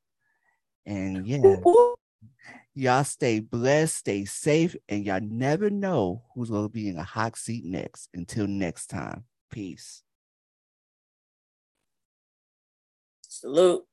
And 0.88 1.28
yeah, 1.28 1.58
y'all 2.73 3.04
stay 3.04 3.41
blessed, 3.41 3.97
stay 3.97 4.23
safe, 4.23 4.73
and 4.88 5.06
y'all 5.06 5.19
never 5.21 5.69
know 5.69 6.23
who's 6.34 6.50
going 6.50 6.63
to 6.63 6.69
be 6.69 6.88
in 6.88 6.97
a 6.97 7.04
hot 7.04 7.36
seat 7.36 7.65
next. 7.65 8.08
Until 8.13 8.47
next 8.47 8.88
time, 8.88 9.26
peace. 9.52 10.02
Salute. 13.21 13.84